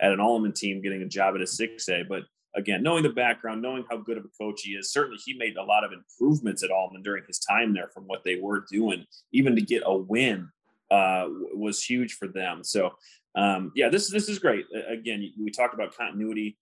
[0.00, 2.08] at an Alleman team getting a job at a 6A.
[2.08, 2.22] But
[2.56, 5.56] again, knowing the background, knowing how good of a coach he is, certainly he made
[5.56, 9.04] a lot of improvements at Alleman during his time there from what they were doing.
[9.32, 10.48] Even to get a win
[10.90, 12.62] uh, was huge for them.
[12.62, 12.94] So,
[13.34, 14.66] um, yeah, this this is great.
[14.88, 16.56] Again, we talked about continuity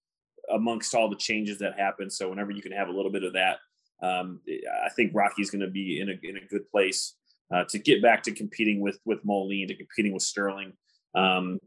[0.51, 2.11] amongst all the changes that happen.
[2.11, 3.59] So whenever you can have a little bit of that
[4.03, 4.41] um,
[4.85, 7.15] I think Rocky's going to be in a in a good place
[7.55, 10.73] uh, to get back to competing with with Moline, to competing with Sterling,
[11.15, 11.59] um,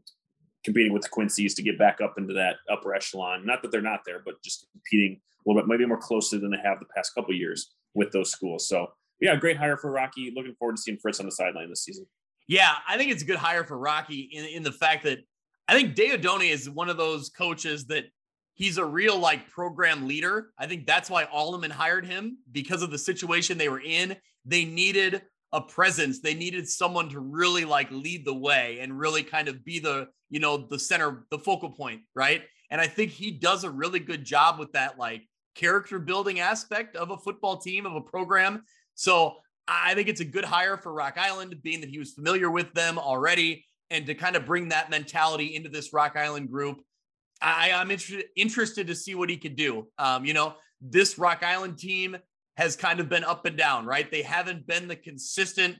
[0.66, 3.46] competing with the Quincy's, to get back up into that upper echelon.
[3.46, 6.50] Not that they're not there, but just competing a little bit, maybe more closely than
[6.50, 8.68] they have the past couple years with those schools.
[8.68, 8.88] So
[9.20, 10.32] yeah, great hire for Rocky.
[10.34, 12.04] Looking forward to seeing Fritz on the sideline this season.
[12.48, 15.20] Yeah, I think it's a good hire for Rocky in, in the fact that
[15.68, 18.04] I think Deodone is one of those coaches that
[18.54, 20.50] he's a real like program leader.
[20.58, 24.16] I think that's why Alleman hired him because of the situation they were in.
[24.44, 25.22] They needed
[25.52, 26.20] a presence.
[26.20, 30.08] They needed someone to really like lead the way and really kind of be the,
[30.28, 32.42] you know, the center, the focal point, right?
[32.70, 35.22] And I think he does a really good job with that like
[35.54, 38.62] character building aspect of a football team, of a program.
[38.94, 39.36] So
[39.68, 42.72] I think it's a good hire for Rock Island, being that he was familiar with
[42.74, 46.80] them already and to kind of bring that mentality into this Rock Island group.
[47.40, 49.88] I, I'm interested interested to see what he could do.
[49.98, 52.16] Um, you know, this Rock Island team
[52.56, 54.10] has kind of been up and down, right?
[54.10, 55.76] They haven't been the consistent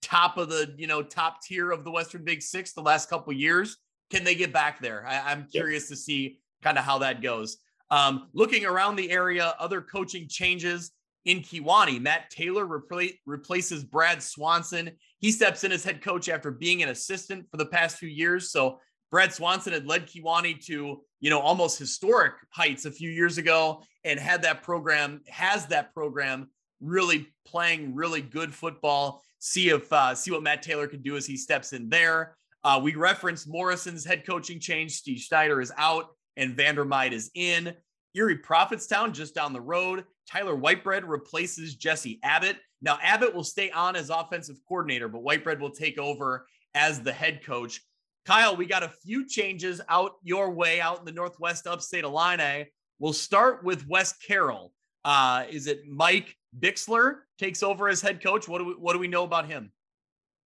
[0.00, 3.32] top of the you know top tier of the Western Big Six the last couple
[3.32, 3.78] years.
[4.10, 5.06] Can they get back there?
[5.06, 5.90] I, am curious yep.
[5.90, 7.58] to see kind of how that goes.
[7.90, 10.92] Um, looking around the area, other coaching changes
[11.24, 12.00] in Kewanee.
[12.00, 14.90] Matt Taylor repla- replaces Brad Swanson.
[15.20, 18.50] He steps in as head coach after being an assistant for the past few years.
[18.50, 18.80] So
[19.12, 23.82] Brad Swanson had led Kewanee to, you know, almost historic heights a few years ago
[24.04, 26.48] and had that program, has that program
[26.80, 29.22] really playing really good football.
[29.38, 32.36] See if, uh, see what Matt Taylor can do as he steps in there.
[32.64, 34.92] Uh, we referenced Morrison's head coaching change.
[34.92, 36.06] Steve Schneider is out
[36.38, 37.74] and Vandermeid is in.
[38.14, 42.56] Erie Prophetstown, just down the road, Tyler Whitebread replaces Jesse Abbott.
[42.80, 47.12] Now, Abbott will stay on as offensive coordinator, but Whitebread will take over as the
[47.12, 47.80] head coach.
[48.24, 52.66] Kyle, we got a few changes out your way out in the Northwest Upstate Illini.
[53.00, 54.72] We'll start with West Carroll.
[55.04, 58.46] Uh, is it Mike Bixler takes over as head coach?
[58.46, 59.72] What do we, what do we know about him?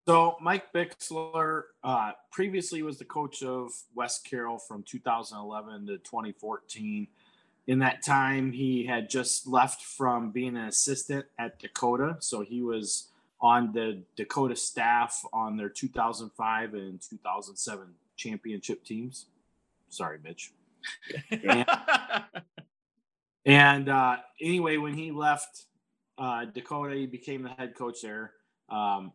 [0.08, 7.08] So Mike Bixler uh, previously was the coach of West Carroll from 2011 to 2014.
[7.66, 12.62] In that time, he had just left from being an assistant at Dakota, so he
[12.62, 13.08] was
[13.40, 19.26] on the Dakota staff on their 2005 and 2007 championship teams.
[19.88, 20.52] Sorry, Mitch.
[21.30, 21.66] and,
[23.46, 25.64] and uh, anyway, when he left
[26.18, 28.32] uh, Dakota, he became the head coach there.
[28.68, 29.12] Um,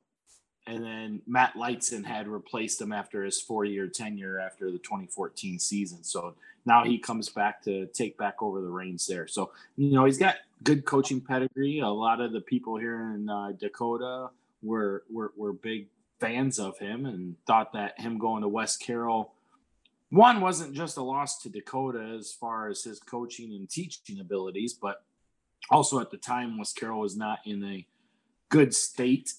[0.67, 6.03] and then Matt Lightson had replaced him after his four-year tenure after the 2014 season.
[6.03, 6.35] So
[6.65, 9.27] now he comes back to take back over the reins there.
[9.27, 11.79] So you know he's got good coaching pedigree.
[11.79, 14.29] A lot of the people here in uh, Dakota
[14.61, 15.87] were, were were big
[16.19, 19.33] fans of him and thought that him going to West Carroll
[20.11, 24.73] one wasn't just a loss to Dakota as far as his coaching and teaching abilities,
[24.73, 25.03] but
[25.69, 27.87] also at the time West Carroll was not in a
[28.49, 29.33] good state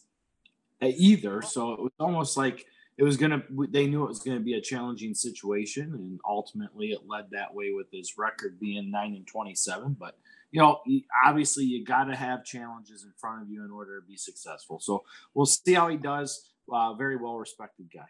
[0.88, 1.42] either.
[1.42, 2.66] So it was almost like
[2.98, 3.42] it was gonna.
[3.70, 7.72] They knew it was gonna be a challenging situation, and ultimately it led that way
[7.72, 9.96] with his record being nine and twenty-seven.
[9.98, 10.16] But
[10.50, 10.80] you know,
[11.24, 14.78] obviously you got to have challenges in front of you in order to be successful.
[14.80, 15.04] So
[15.34, 16.50] we'll see how he does.
[16.70, 18.06] Uh, very well respected guy.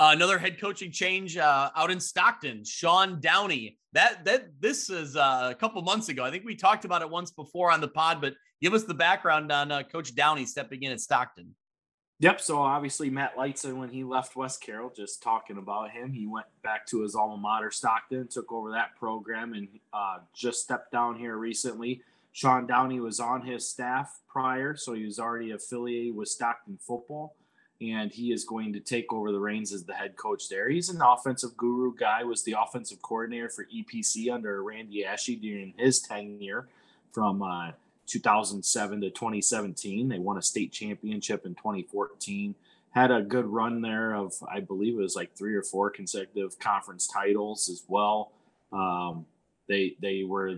[0.00, 3.78] Uh, another head coaching change uh, out in Stockton, Sean Downey.
[3.92, 6.24] That that this is uh, a couple months ago.
[6.24, 8.94] I think we talked about it once before on the pod, but give us the
[8.94, 11.54] background on uh, Coach Downey stepping in at Stockton.
[12.22, 12.40] Yep.
[12.40, 16.46] So obviously Matt Lightson, when he left West Carroll, just talking about him, he went
[16.62, 21.16] back to his alma mater, Stockton, took over that program, and uh, just stepped down
[21.16, 22.00] here recently.
[22.30, 27.34] Sean Downey was on his staff prior, so he was already affiliated with Stockton football,
[27.80, 30.68] and he is going to take over the reins as the head coach there.
[30.68, 35.74] He's an offensive guru guy, was the offensive coordinator for EPC under Randy Ashe during
[35.76, 36.68] his tenure
[37.10, 37.72] from uh,
[38.12, 40.08] 2007 to 2017.
[40.08, 42.54] They won a state championship in 2014.
[42.90, 46.58] Had a good run there of, I believe it was like three or four consecutive
[46.58, 48.32] conference titles as well.
[48.70, 49.24] Um,
[49.68, 50.56] they they were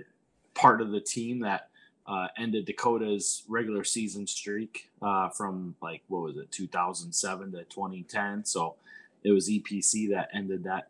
[0.55, 1.69] part of the team that
[2.07, 8.45] uh, ended Dakota's regular season streak uh, from like what was it 2007 to 2010.
[8.45, 8.75] So
[9.23, 10.89] it was EPC that ended that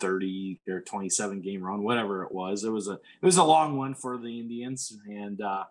[0.00, 2.64] 30 or 27 game run, whatever it was.
[2.64, 5.64] It was a it was a long one for the Indians, and uh,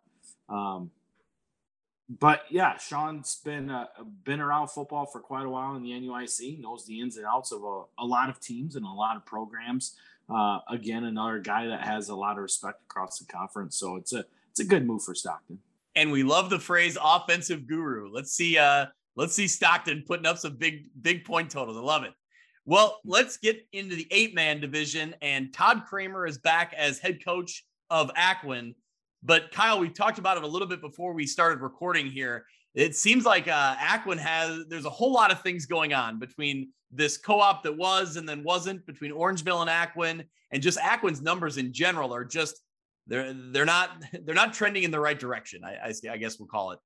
[0.49, 0.91] um,
[2.09, 3.87] but yeah, Sean's been uh,
[4.23, 7.51] been around football for quite a while in the NUIC, knows the ins and outs
[7.51, 9.97] of a, a lot of teams and a lot of programs.
[10.29, 14.13] Uh, again, another guy that has a lot of respect across the conference, so it's
[14.13, 15.59] a it's a good move for Stockton.
[15.95, 20.37] And we love the phrase "offensive guru." Let's see, uh, let's see Stockton putting up
[20.37, 21.77] some big big point totals.
[21.77, 22.13] I love it.
[22.67, 25.15] Well, let's get into the eight man division.
[25.21, 28.75] And Todd Kramer is back as head coach of Aquin.
[29.23, 32.45] But Kyle, we talked about it a little bit before we started recording here.
[32.75, 36.69] It seems like uh, Aquin has, there's a whole lot of things going on between
[36.91, 41.21] this co op that was and then wasn't, between Orangeville and Aquin, and just Aquin's
[41.21, 42.61] numbers in general are just,
[43.07, 45.63] they're, they're not, they're not trending in the right direction.
[45.63, 46.79] I, I, I guess we'll call it.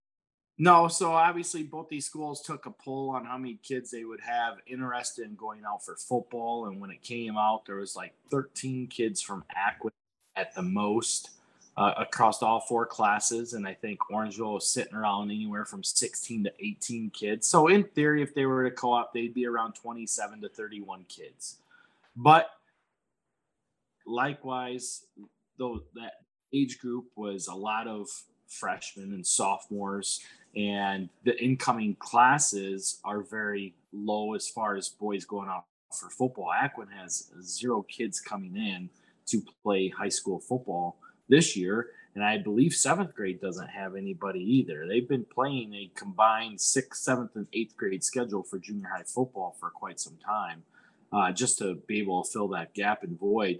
[0.63, 4.21] No, so obviously both these schools took a poll on how many kids they would
[4.21, 8.13] have interested in going out for football, and when it came out, there was like
[8.29, 9.89] 13 kids from Aquin
[10.35, 11.31] at the most
[11.77, 16.43] uh, across all four classes, and I think Orangeville was sitting around anywhere from 16
[16.43, 17.47] to 18 kids.
[17.47, 21.57] So in theory, if they were to co-op, they'd be around 27 to 31 kids.
[22.15, 22.51] But
[24.05, 25.07] likewise,
[25.57, 26.17] though that
[26.53, 28.09] age group was a lot of
[28.47, 30.19] freshmen and sophomores
[30.55, 36.49] and the incoming classes are very low as far as boys going out for football.
[36.53, 38.89] Aquin has zero kids coming in
[39.27, 40.97] to play high school football
[41.29, 44.85] this year, and I believe seventh grade doesn't have anybody either.
[44.87, 49.55] They've been playing a combined sixth, seventh, and eighth grade schedule for junior high football
[49.59, 50.63] for quite some time,
[51.13, 53.59] uh, just to be able to fill that gap and void.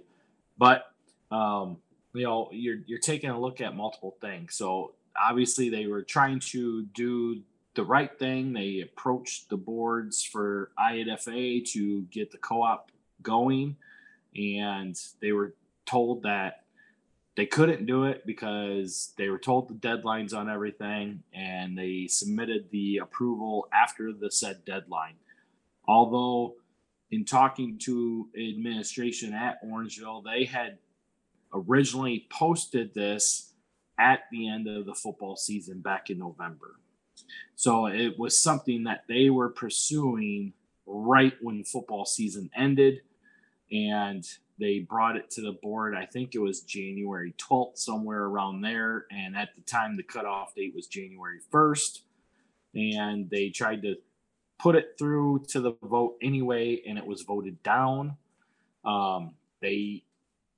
[0.58, 0.92] But
[1.30, 1.78] um,
[2.12, 4.54] you know, you're you're taking a look at multiple things.
[4.54, 7.42] So obviously they were trying to do
[7.74, 8.52] the right thing.
[8.52, 12.90] They approached the boards for IAFA to get the co-op
[13.22, 13.76] going,
[14.36, 15.54] and they were
[15.86, 16.64] told that
[17.34, 22.70] they couldn't do it because they were told the deadlines on everything, and they submitted
[22.70, 25.14] the approval after the said deadline.
[25.88, 26.56] Although,
[27.10, 30.78] in talking to administration at Orangeville, they had
[31.54, 33.51] originally posted this
[33.98, 36.76] at the end of the football season back in November.
[37.54, 40.52] So it was something that they were pursuing
[40.86, 43.02] right when football season ended.
[43.70, 44.24] And
[44.58, 45.94] they brought it to the board.
[45.94, 49.06] I think it was January 12th, somewhere around there.
[49.10, 52.00] And at the time, the cutoff date was January 1st.
[52.74, 53.96] And they tried to
[54.62, 58.16] put it through to the vote anyway, and it was voted down.
[58.84, 60.04] Um, they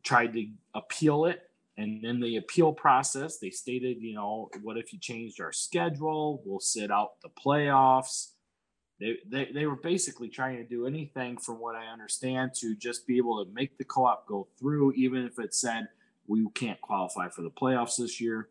[0.03, 1.41] tried to appeal it.
[1.77, 6.43] And in the appeal process, they stated, you know, what if you changed our schedule?
[6.45, 8.29] We'll sit out the playoffs
[9.01, 13.07] they, they, they were basically trying to do anything, from what I understand, to just
[13.07, 15.89] be able to make the co op go through, even if it said
[16.27, 18.49] we can't qualify for the playoffs this year.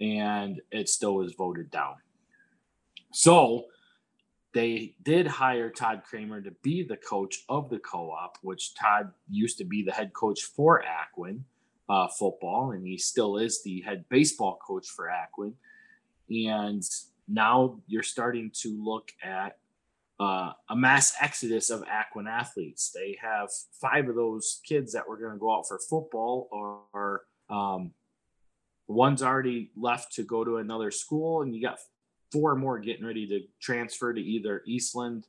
[0.00, 1.94] And it still was voted down.
[3.12, 3.66] So
[4.52, 9.12] they did hire Todd Kramer to be the coach of the co op, which Todd
[9.28, 11.44] used to be the head coach for Aquin
[11.88, 15.54] uh, football, and he still is the head baseball coach for Aquin.
[16.30, 16.82] And
[17.26, 19.58] now you're starting to look at
[20.20, 22.90] uh, a mass exodus of Aquin athletes.
[22.94, 23.48] They have
[23.80, 27.92] five of those kids that were going to go out for football, or um,
[28.88, 31.78] one's already left to go to another school, and you got
[32.32, 35.26] four more getting ready to transfer to either Eastland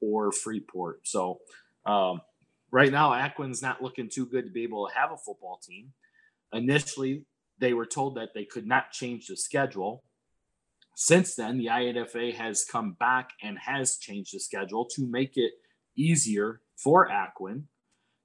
[0.00, 1.06] or Freeport.
[1.06, 1.40] So
[1.86, 2.20] um,
[2.72, 5.92] right now, Aquin's not looking too good to be able to have a football team.
[6.52, 7.24] Initially,
[7.58, 10.02] they were told that they could not change the schedule
[10.94, 15.52] since then, the IAFA has come back and has changed the schedule to make it
[15.96, 17.64] easier for Aquin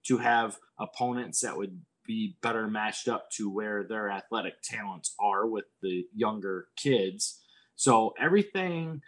[0.05, 5.45] to have opponents that would be better matched up to where their athletic talents are
[5.47, 7.41] with the younger kids.
[7.75, 9.01] So everything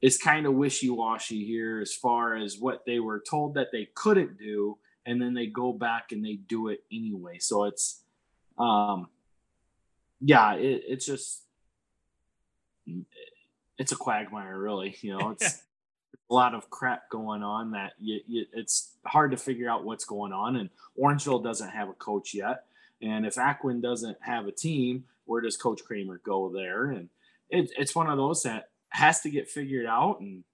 [0.00, 4.38] is kind of wishy-washy here as far as what they were told that they couldn't
[4.38, 7.38] do and then they go back and they do it anyway.
[7.38, 8.02] So it's
[8.58, 9.08] um
[10.20, 11.42] yeah, it, it's just
[13.78, 14.96] it's a quagmire, really.
[15.00, 15.62] You know, it's
[16.30, 20.04] a lot of crap going on that you, you, it's hard to figure out what's
[20.04, 20.56] going on.
[20.56, 20.70] And
[21.00, 22.64] Orangeville doesn't have a coach yet.
[23.00, 26.90] And if aquin doesn't have a team, where does Coach Kramer go there?
[26.90, 27.08] And
[27.48, 30.44] it, it's one of those that has to get figured out, and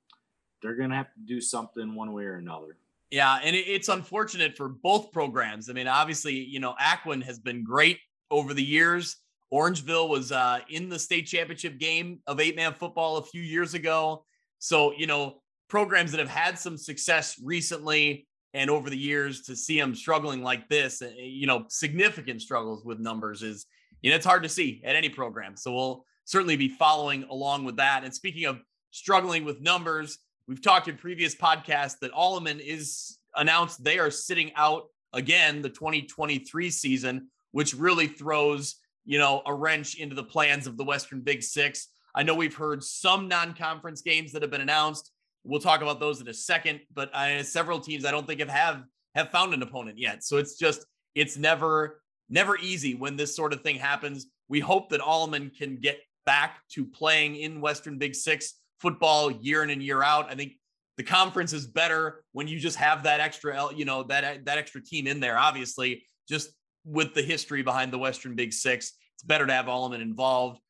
[0.62, 2.76] they're going to have to do something one way or another.
[3.10, 5.70] Yeah, and it's unfortunate for both programs.
[5.70, 7.98] I mean, obviously, you know, Aquin has been great
[8.30, 9.16] over the years.
[9.52, 13.74] Orangeville was uh, in the state championship game of eight man football a few years
[13.74, 14.24] ago.
[14.58, 19.54] So, you know, programs that have had some success recently and over the years to
[19.54, 23.66] see them struggling like this, eh, you know, significant struggles with numbers is,
[24.02, 25.56] you know, it's hard to see at any program.
[25.56, 28.04] So we'll certainly be following along with that.
[28.04, 28.60] And speaking of
[28.90, 34.52] struggling with numbers, we've talked in previous podcasts that Alleman is announced they are sitting
[34.54, 40.66] out again the 2023 season, which really throws you know, a wrench into the plans
[40.66, 41.88] of the Western Big Six.
[42.14, 45.10] I know we've heard some non-conference games that have been announced.
[45.44, 48.48] We'll talk about those in a second, but I, several teams I don't think have,
[48.48, 50.24] have have found an opponent yet.
[50.24, 52.00] So it's just it's never
[52.30, 54.26] never easy when this sort of thing happens.
[54.48, 59.62] We hope that Alleman can get back to playing in Western Big Six football year
[59.62, 60.30] in and year out.
[60.30, 60.52] I think
[60.96, 64.82] the conference is better when you just have that extra, you know, that that extra
[64.82, 65.38] team in there.
[65.38, 66.50] Obviously, just
[66.84, 68.92] with the history behind the Western Big Six.
[69.14, 70.60] It's better to have Alleman involved.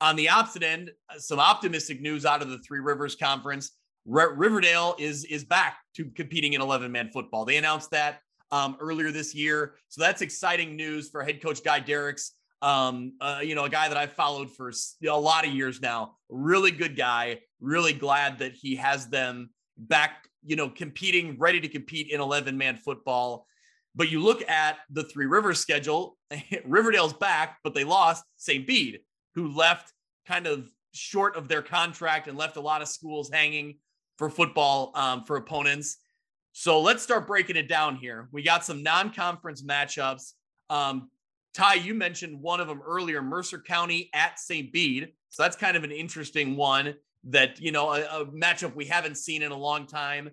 [0.00, 3.72] On the opposite end, uh, some optimistic news out of the Three Rivers Conference.
[4.10, 7.44] R- Riverdale is is back to competing in 11 man football.
[7.44, 8.20] They announced that
[8.50, 12.32] um, earlier this year, so that's exciting news for head coach Guy Derricks.
[12.62, 14.70] Um, uh, you know, a guy that I've followed for
[15.08, 16.16] a lot of years now.
[16.28, 17.40] Really good guy.
[17.60, 20.28] Really glad that he has them back.
[20.44, 23.46] You know, competing, ready to compete in 11 man football.
[23.94, 26.16] But you look at the Three Rivers schedule,
[26.64, 28.66] Riverdale's back, but they lost St.
[28.66, 29.00] Bede,
[29.34, 29.92] who left
[30.26, 33.78] kind of short of their contract and left a lot of schools hanging
[34.16, 35.98] for football um, for opponents.
[36.52, 38.28] So let's start breaking it down here.
[38.32, 40.32] We got some non conference matchups.
[40.68, 41.10] Um,
[41.52, 44.72] Ty, you mentioned one of them earlier Mercer County at St.
[44.72, 45.12] Bede.
[45.30, 46.94] So that's kind of an interesting one
[47.24, 50.30] that, you know, a, a matchup we haven't seen in a long time.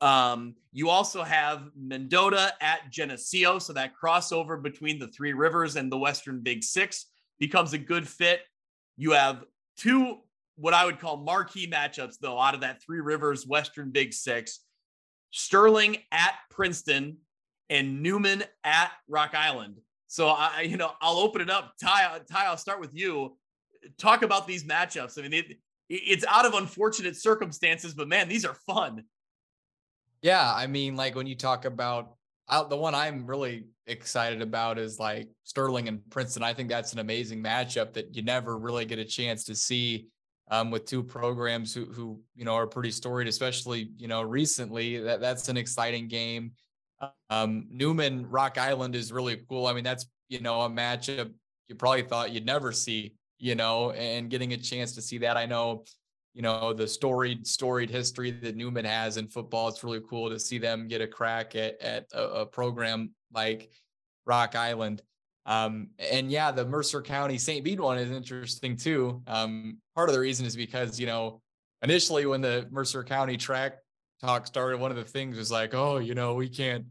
[0.00, 3.58] Um, you also have Mendota at Geneseo.
[3.58, 7.06] So that crossover between the Three Rivers and the Western Big Six
[7.38, 8.40] becomes a good fit.
[8.96, 9.44] You have
[9.76, 10.18] two,
[10.56, 14.60] what I would call marquee matchups, though, out of that Three Rivers Western Big Six
[15.30, 17.16] Sterling at Princeton
[17.68, 19.78] and Newman at Rock Island.
[20.14, 21.74] So I, you know, I'll open it up.
[21.82, 23.36] Ty, Ty, I'll start with you.
[23.98, 25.18] Talk about these matchups.
[25.18, 25.56] I mean, it,
[25.88, 29.02] it's out of unfortunate circumstances, but man, these are fun.
[30.22, 32.14] Yeah, I mean, like when you talk about
[32.48, 36.44] I, the one I'm really excited about is like Sterling and Princeton.
[36.44, 40.06] I think that's an amazing matchup that you never really get a chance to see
[40.48, 44.98] um, with two programs who, who you know are pretty storied, especially you know recently.
[44.98, 46.52] That that's an exciting game.
[47.30, 49.66] Um, Newman Rock Island is really cool.
[49.66, 51.32] I mean, that's you know a matchup
[51.68, 53.14] you probably thought you'd never see.
[53.38, 55.84] You know, and getting a chance to see that, I know
[56.34, 59.68] you know the storied storied history that Newman has in football.
[59.68, 63.70] It's really cool to see them get a crack at at a, a program like
[64.26, 65.02] Rock Island.
[65.46, 67.62] Um, and yeah, the Mercer County St.
[67.62, 69.22] Bede one is interesting too.
[69.26, 71.42] Um, part of the reason is because you know
[71.82, 73.74] initially when the Mercer County TRAC
[74.20, 76.86] talk started, one of the things was like, oh, you know, we can't.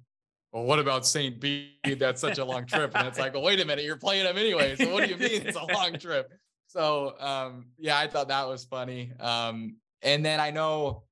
[0.54, 1.40] Well, what about St.
[1.40, 1.98] Bede?
[1.98, 2.92] That's such a long trip.
[2.94, 4.76] And it's like, well, wait a minute, you're playing them anyway.
[4.76, 6.32] So what do you mean it's a long trip?
[6.68, 9.12] So um, yeah, I thought that was funny.
[9.20, 11.04] Um, and then I know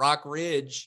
[0.00, 0.86] Rockridge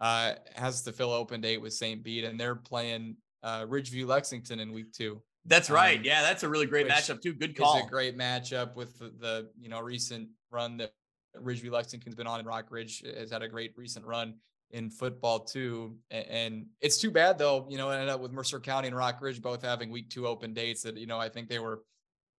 [0.00, 2.02] uh, has the fill open date with St.
[2.02, 5.20] Bede, and they're playing uh, Ridgeview Lexington in week two.
[5.46, 5.98] That's right.
[5.98, 7.34] Um, yeah, that's a really great matchup too.
[7.34, 7.78] Good call.
[7.78, 10.92] It's a great matchup with the, the, you know recent run that
[11.40, 14.34] Ridgeview Lexington's been on, and Rockridge has had a great recent run
[14.70, 15.96] in football too.
[16.10, 19.62] And, it's too bad though, you know, ended up with Mercer County and Rockridge both
[19.62, 20.82] having week two open dates.
[20.82, 21.82] That you know, I think they were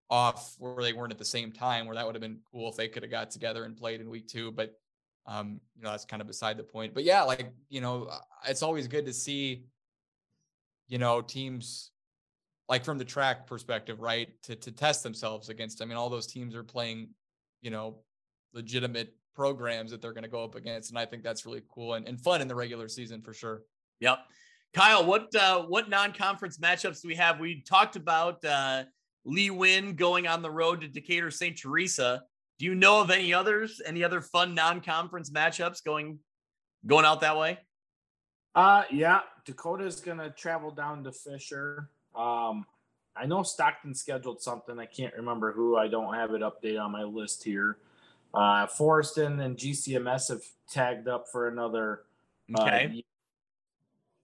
[0.09, 2.75] off where they weren't at the same time where that would have been cool if
[2.75, 4.73] they could have got together and played in week two but
[5.25, 8.09] um you know that's kind of beside the point but yeah like you know
[8.47, 9.65] it's always good to see
[10.87, 11.91] you know teams
[12.69, 16.27] like from the TRAC perspective right to to test themselves against i mean all those
[16.27, 17.09] teams are playing
[17.61, 17.97] you know
[18.53, 21.93] legitimate programs that they're going to go up against and i think that's really cool
[21.93, 23.61] and, and fun in the regular season for sure
[23.99, 24.17] yep
[24.73, 28.83] kyle what uh what non-conference matchups do we have we talked about uh
[29.27, 31.57] Le-Win going on the road to Decatur St.
[31.57, 32.23] Teresa.
[32.59, 33.81] Do you know of any others?
[33.85, 36.19] Any other fun non-conference matchups going
[36.85, 37.59] going out that way?
[38.55, 41.89] Uh yeah, Dakota's gonna travel down to Fisher.
[42.15, 42.65] Um,
[43.15, 44.79] I know Stockton scheduled something.
[44.79, 45.75] I can't remember who.
[45.75, 47.77] I don't have it updated on my list here.
[48.33, 52.01] Uh, Forreston and GCMS have tagged up for another.
[52.53, 52.85] Uh, okay.
[52.97, 53.01] Uh,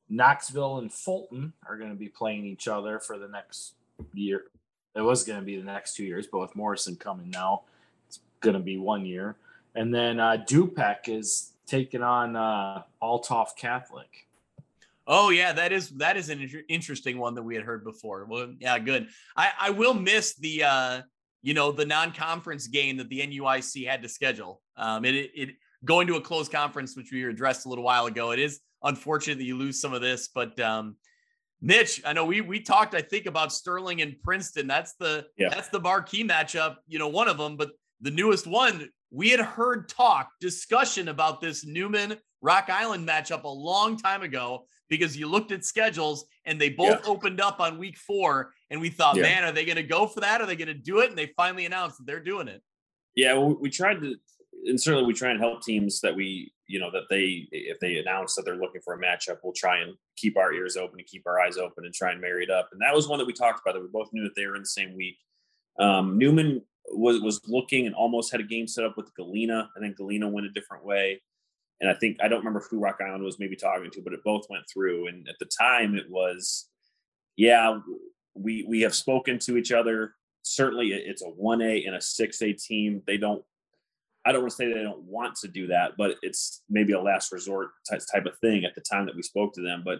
[0.09, 3.73] Knoxville and Fulton are going to be playing each other for the next
[4.13, 4.43] year,
[4.95, 7.63] it was going to be the next two years, but with Morrison coming now,
[8.07, 9.35] it's going to be one year.
[9.75, 14.27] And then uh, Du-Pec is taking on uh, Althoff Catholic.
[15.05, 18.23] Oh yeah, that is that is an interesting one that we had heard before.
[18.23, 19.09] Well, yeah, good.
[19.35, 21.01] I I will miss the uh
[21.43, 24.61] you know the non-conference game that the NUIC had to schedule.
[24.75, 25.49] Um, it it
[25.85, 28.31] going to a closed conference, which we addressed a little while ago.
[28.31, 30.95] It is unfortunate that you lose some of this, but um,
[31.61, 34.67] Mitch, I know we we talked, I think, about Sterling and Princeton.
[34.67, 35.49] That's the yeah.
[35.49, 37.71] that's the marquee matchup, you know, one of them, but
[38.01, 43.47] the newest one, we had heard talk, discussion about this Newman Rock Island matchup a
[43.47, 47.09] long time ago because you looked at schedules and they both yeah.
[47.09, 48.51] opened up on week four.
[48.73, 49.21] And we thought, yeah.
[49.21, 50.41] man, are they going to go for that?
[50.41, 51.09] Are they going to do it?
[51.09, 52.61] And they finally announced that they're doing it.
[53.15, 54.15] Yeah, well, we tried to,
[54.65, 57.97] and certainly we try and help teams that we you know that they if they
[57.97, 61.07] announce that they're looking for a matchup we'll try and keep our ears open and
[61.07, 63.27] keep our eyes open and try and marry it up and that was one that
[63.27, 65.17] we talked about that we both knew that they were in the same week
[65.79, 66.61] um, newman
[66.91, 70.27] was was looking and almost had a game set up with galena and then galena
[70.27, 71.21] went a different way
[71.81, 74.23] and i think i don't remember who rock island was maybe talking to but it
[74.23, 76.69] both went through and at the time it was
[77.35, 77.77] yeah
[78.35, 83.01] we we have spoken to each other certainly it's a 1a and a 6a team
[83.05, 83.43] they don't
[84.25, 87.01] I don't want to say they don't want to do that, but it's maybe a
[87.01, 89.83] last resort type, of thing at the time that we spoke to them.
[89.83, 89.99] But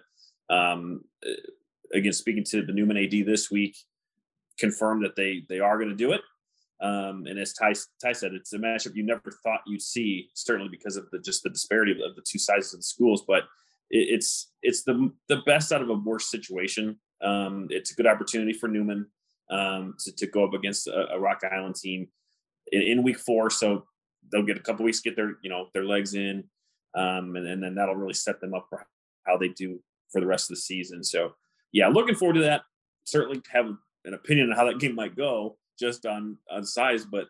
[0.54, 1.32] um, uh,
[1.94, 3.76] again, speaking to the Newman AD this week,
[4.58, 6.22] confirmed that they they are going to do it.
[6.82, 10.70] Um, and as Ty, Ty said, it's a matchup you never thought you'd see, certainly
[10.70, 13.24] because of the just the disparity of, of the two sizes of the schools.
[13.28, 13.44] But
[13.90, 16.98] it, it's it's the the best out of a worse situation.
[17.24, 19.08] Um, it's a good opportunity for Newman
[19.50, 22.08] um, to, to go up against a, a Rock Island team
[22.72, 23.50] in, in week four.
[23.50, 23.86] So
[24.32, 26.44] they'll get a couple weeks get their you know their legs in,
[26.96, 28.86] um, and, and then that'll really set them up for
[29.26, 29.80] how they do
[30.12, 31.04] for the rest of the season.
[31.04, 31.34] So
[31.72, 32.62] yeah, looking forward to that.
[33.06, 33.68] Certainly have
[34.06, 37.28] an opinion on how that game might go just on on size, but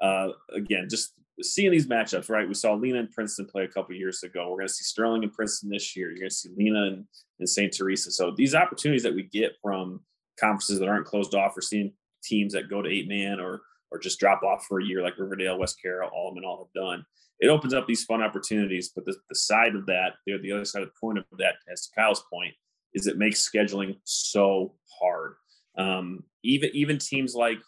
[0.00, 2.46] uh, again, just seeing these matchups, right?
[2.46, 4.50] We saw Lena and Princeton play a couple years ago.
[4.50, 6.10] We're going to see Sterling and Princeton this year.
[6.10, 7.04] You're going to see Lena and,
[7.38, 7.72] and St.
[7.72, 8.10] Teresa.
[8.10, 10.00] So these opportunities that we get from
[10.38, 13.98] conferences that aren't closed off, or seeing teams that go to eight man or or
[13.98, 17.04] just drop off for a year like Riverdale, West Carroll, all and all have done.
[17.40, 20.64] It opens up these fun opportunities, but the, the side of that, the, the other
[20.64, 22.54] side of the point of that, as to Kyle's point,
[22.94, 25.34] is it makes scheduling so hard.
[25.76, 27.58] Um, even even teams like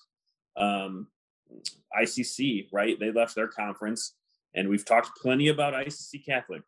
[0.57, 1.09] um,
[1.99, 2.99] ICC, right?
[2.99, 4.15] They left their conference,
[4.55, 6.63] and we've talked plenty about ICC Catholic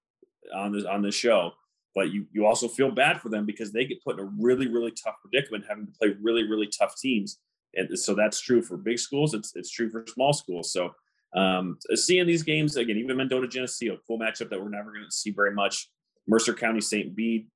[0.55, 1.53] on this on this show.
[1.97, 4.69] but you you also feel bad for them because they get put in a really
[4.69, 7.41] really tough predicament having to play really really tough teams
[7.75, 10.95] and so that's true for big schools it's it's true for small schools so
[11.35, 15.11] um, seeing these games again even mendota geneseo cool matchup that we're never going to
[15.11, 15.91] see very much
[16.29, 17.49] mercer county st bede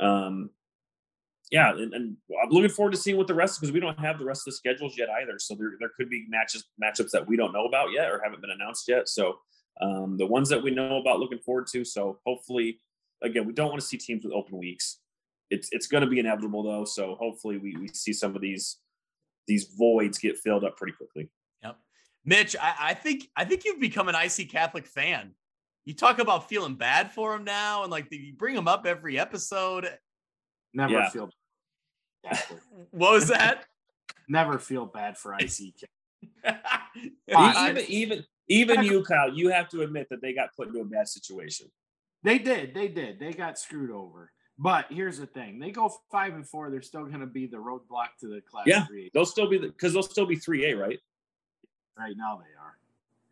[0.00, 0.48] um,
[1.52, 4.18] yeah and, and, i'm looking forward to seeing what the rest because we don't have
[4.18, 7.26] the rest of the schedules yet either so there, there could be matches matchups that
[7.26, 9.38] we don't know about yet or haven't been announced yet so
[9.80, 12.78] um, the ones that we know about looking forward to so hopefully
[13.22, 14.98] again, we don't want to see teams with open weeks.
[15.50, 18.78] It's it's going to be inevitable though, so hopefully we, we see some of these
[19.46, 21.30] these voids get filled up pretty quickly.
[21.62, 21.76] Yep,
[22.24, 25.32] Mitch, I, I think I think you've become an IC Catholic fan.
[25.84, 29.18] You talk about feeling bad for him now, and like you bring him up every
[29.18, 29.88] episode.
[30.72, 31.10] Never yeah.
[31.10, 31.30] feel.
[32.90, 33.66] what was that?
[34.28, 35.74] Never feel bad for IC.
[37.28, 40.84] even even even you, Kyle, you have to admit that they got put into a
[40.84, 41.68] bad situation.
[42.22, 42.74] They did.
[42.74, 43.18] They did.
[43.18, 44.30] They got screwed over.
[44.58, 46.70] But here's the thing: they go five and four.
[46.70, 48.66] They're still going to be the roadblock to the class.
[48.66, 50.98] Yeah, they they'll still be because they'll still be three A, right?
[51.98, 52.76] Right now they are.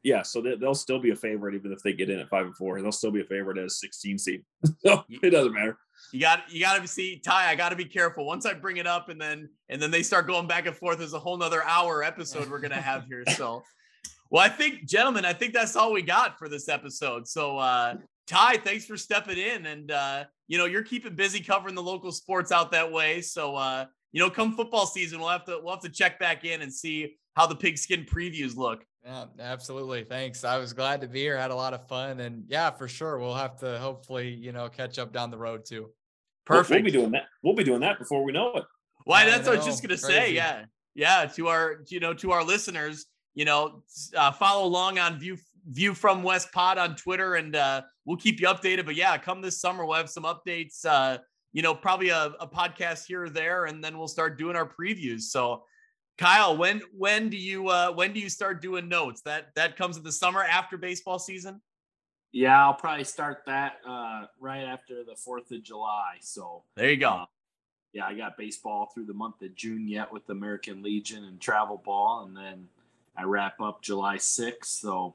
[0.02, 2.46] Yeah, so they, will still be a favorite even if they get in at five
[2.46, 2.80] and four.
[2.80, 4.44] They'll still be a favorite as 16 seed.
[4.84, 5.76] so it doesn't matter.
[6.12, 7.50] You got you got to see Ty.
[7.50, 8.26] I got to be careful.
[8.26, 10.98] Once I bring it up, and then and then they start going back and forth.
[10.98, 13.24] There's a whole nother hour episode we're gonna have here.
[13.36, 13.62] So,
[14.30, 17.26] well, I think, gentlemen, I think that's all we got for this episode.
[17.26, 17.96] So, uh,
[18.28, 19.66] Ty, thanks for stepping in.
[19.66, 23.20] And, uh, you know, you're keeping busy covering the local sports out that way.
[23.22, 26.44] So, uh, you know, come football season, we'll have to, we'll have to check back
[26.44, 28.84] in and see how the pigskin previews look.
[29.04, 30.04] Yeah, absolutely.
[30.04, 30.44] Thanks.
[30.44, 31.38] I was glad to be here.
[31.38, 32.20] Had a lot of fun.
[32.20, 33.18] And yeah, for sure.
[33.18, 35.90] We'll have to hopefully, you know, catch up down the road too.
[36.44, 36.70] Perfect.
[36.70, 37.22] We'll, we'll be doing that.
[37.42, 38.64] We'll be doing that before we know it.
[39.04, 39.24] Why?
[39.24, 40.32] That's what I was just going to say.
[40.32, 40.64] Yeah.
[40.94, 41.26] Yeah.
[41.36, 43.82] To our, you know, to our listeners, you know,
[44.16, 45.38] uh, follow along on View
[45.68, 48.86] View from West Pod on Twitter, and uh, we'll keep you updated.
[48.86, 50.84] But yeah, come this summer, we'll have some updates.
[50.84, 51.18] Uh,
[51.52, 54.68] you know, probably a, a podcast here or there, and then we'll start doing our
[54.68, 55.22] previews.
[55.22, 55.64] So,
[56.20, 59.22] Kyle, when when do you uh, when do you start doing notes?
[59.22, 61.62] That that comes in the summer after baseball season.
[62.30, 66.18] Yeah, I'll probably start that uh, right after the Fourth of July.
[66.20, 67.08] So there you go.
[67.08, 67.24] Uh,
[67.94, 71.40] yeah, I got baseball through the month of June yet with the American Legion and
[71.40, 72.68] travel ball, and then
[73.16, 74.66] I wrap up July 6th.
[74.66, 75.14] So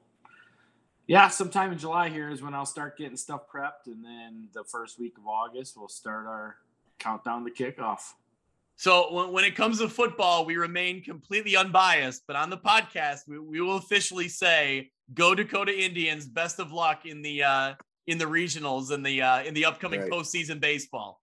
[1.05, 4.63] yeah, sometime in July here is when I'll start getting stuff prepped, and then the
[4.63, 6.55] first week of August we'll start our
[6.97, 8.13] countdown to kickoff.
[8.77, 13.21] So when, when it comes to football, we remain completely unbiased, but on the podcast,
[13.27, 16.27] we, we will officially say, "Go Dakota Indians!
[16.27, 17.73] Best of luck in the uh,
[18.07, 20.11] in the regionals and the uh, in the upcoming right.
[20.11, 21.21] postseason baseball."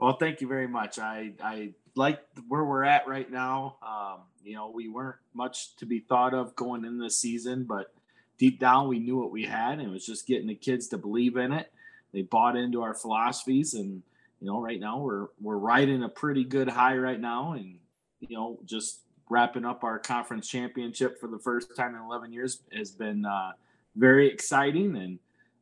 [0.00, 0.98] Well, thank you very much.
[0.98, 3.76] I I like where we're at right now.
[3.86, 7.92] Um, you know, we weren't much to be thought of going in this season, but
[8.38, 10.98] deep down we knew what we had and it was just getting the kids to
[10.98, 11.72] believe in it
[12.12, 14.02] they bought into our philosophies and
[14.42, 17.76] you know right now we're we're riding a pretty good high right now and
[18.18, 22.60] you know just wrapping up our conference championship for the first time in 11 years
[22.72, 23.52] has been uh,
[23.94, 25.18] very exciting and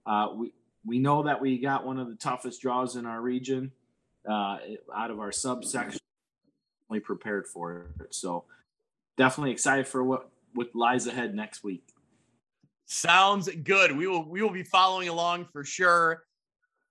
[0.07, 0.53] uh, we
[0.87, 3.70] we know that we got one of the toughest draws in our region
[4.28, 4.57] uh,
[4.97, 6.01] out of our subsection
[6.89, 8.45] we prepared for it so
[9.18, 11.85] definitely excited for what what lies ahead next week
[12.93, 13.97] Sounds good.
[13.97, 16.24] We will we will be following along for sure.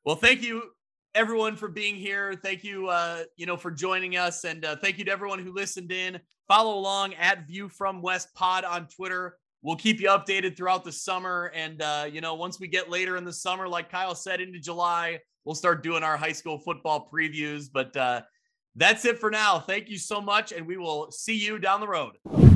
[0.06, 0.72] Well, thank you
[1.16, 2.36] everyone for being here.
[2.43, 5.53] Thank you uh, you know for joining us and uh, thank you to everyone who
[5.53, 6.20] listened in.
[6.47, 9.38] Follow along at View from West Pod on Twitter.
[9.62, 13.18] We'll keep you updated throughout the summer and uh, you know once we get later
[13.18, 17.10] in the summer like Kyle said into July, we'll start doing our high school football
[17.12, 18.22] previews, but uh,
[18.76, 19.60] that's it for now.
[19.60, 22.49] Thank you so much and we will see you down the road.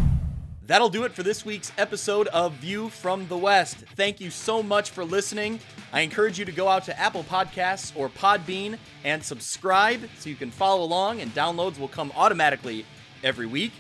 [0.66, 3.80] That'll do it for this week's episode of View from the West.
[3.98, 5.60] Thank you so much for listening.
[5.92, 10.38] I encourage you to go out to Apple Podcasts or Podbean and subscribe so you
[10.38, 12.86] can follow along, and downloads will come automatically
[13.26, 13.74] every week.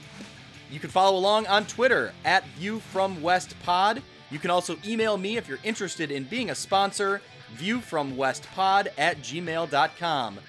[0.70, 4.04] You can follow along on Twitter at View from West Pod.
[4.30, 7.22] You can also email me if you're interested in being a sponsor,
[7.56, 10.40] viewfromwestpod at gmail.com.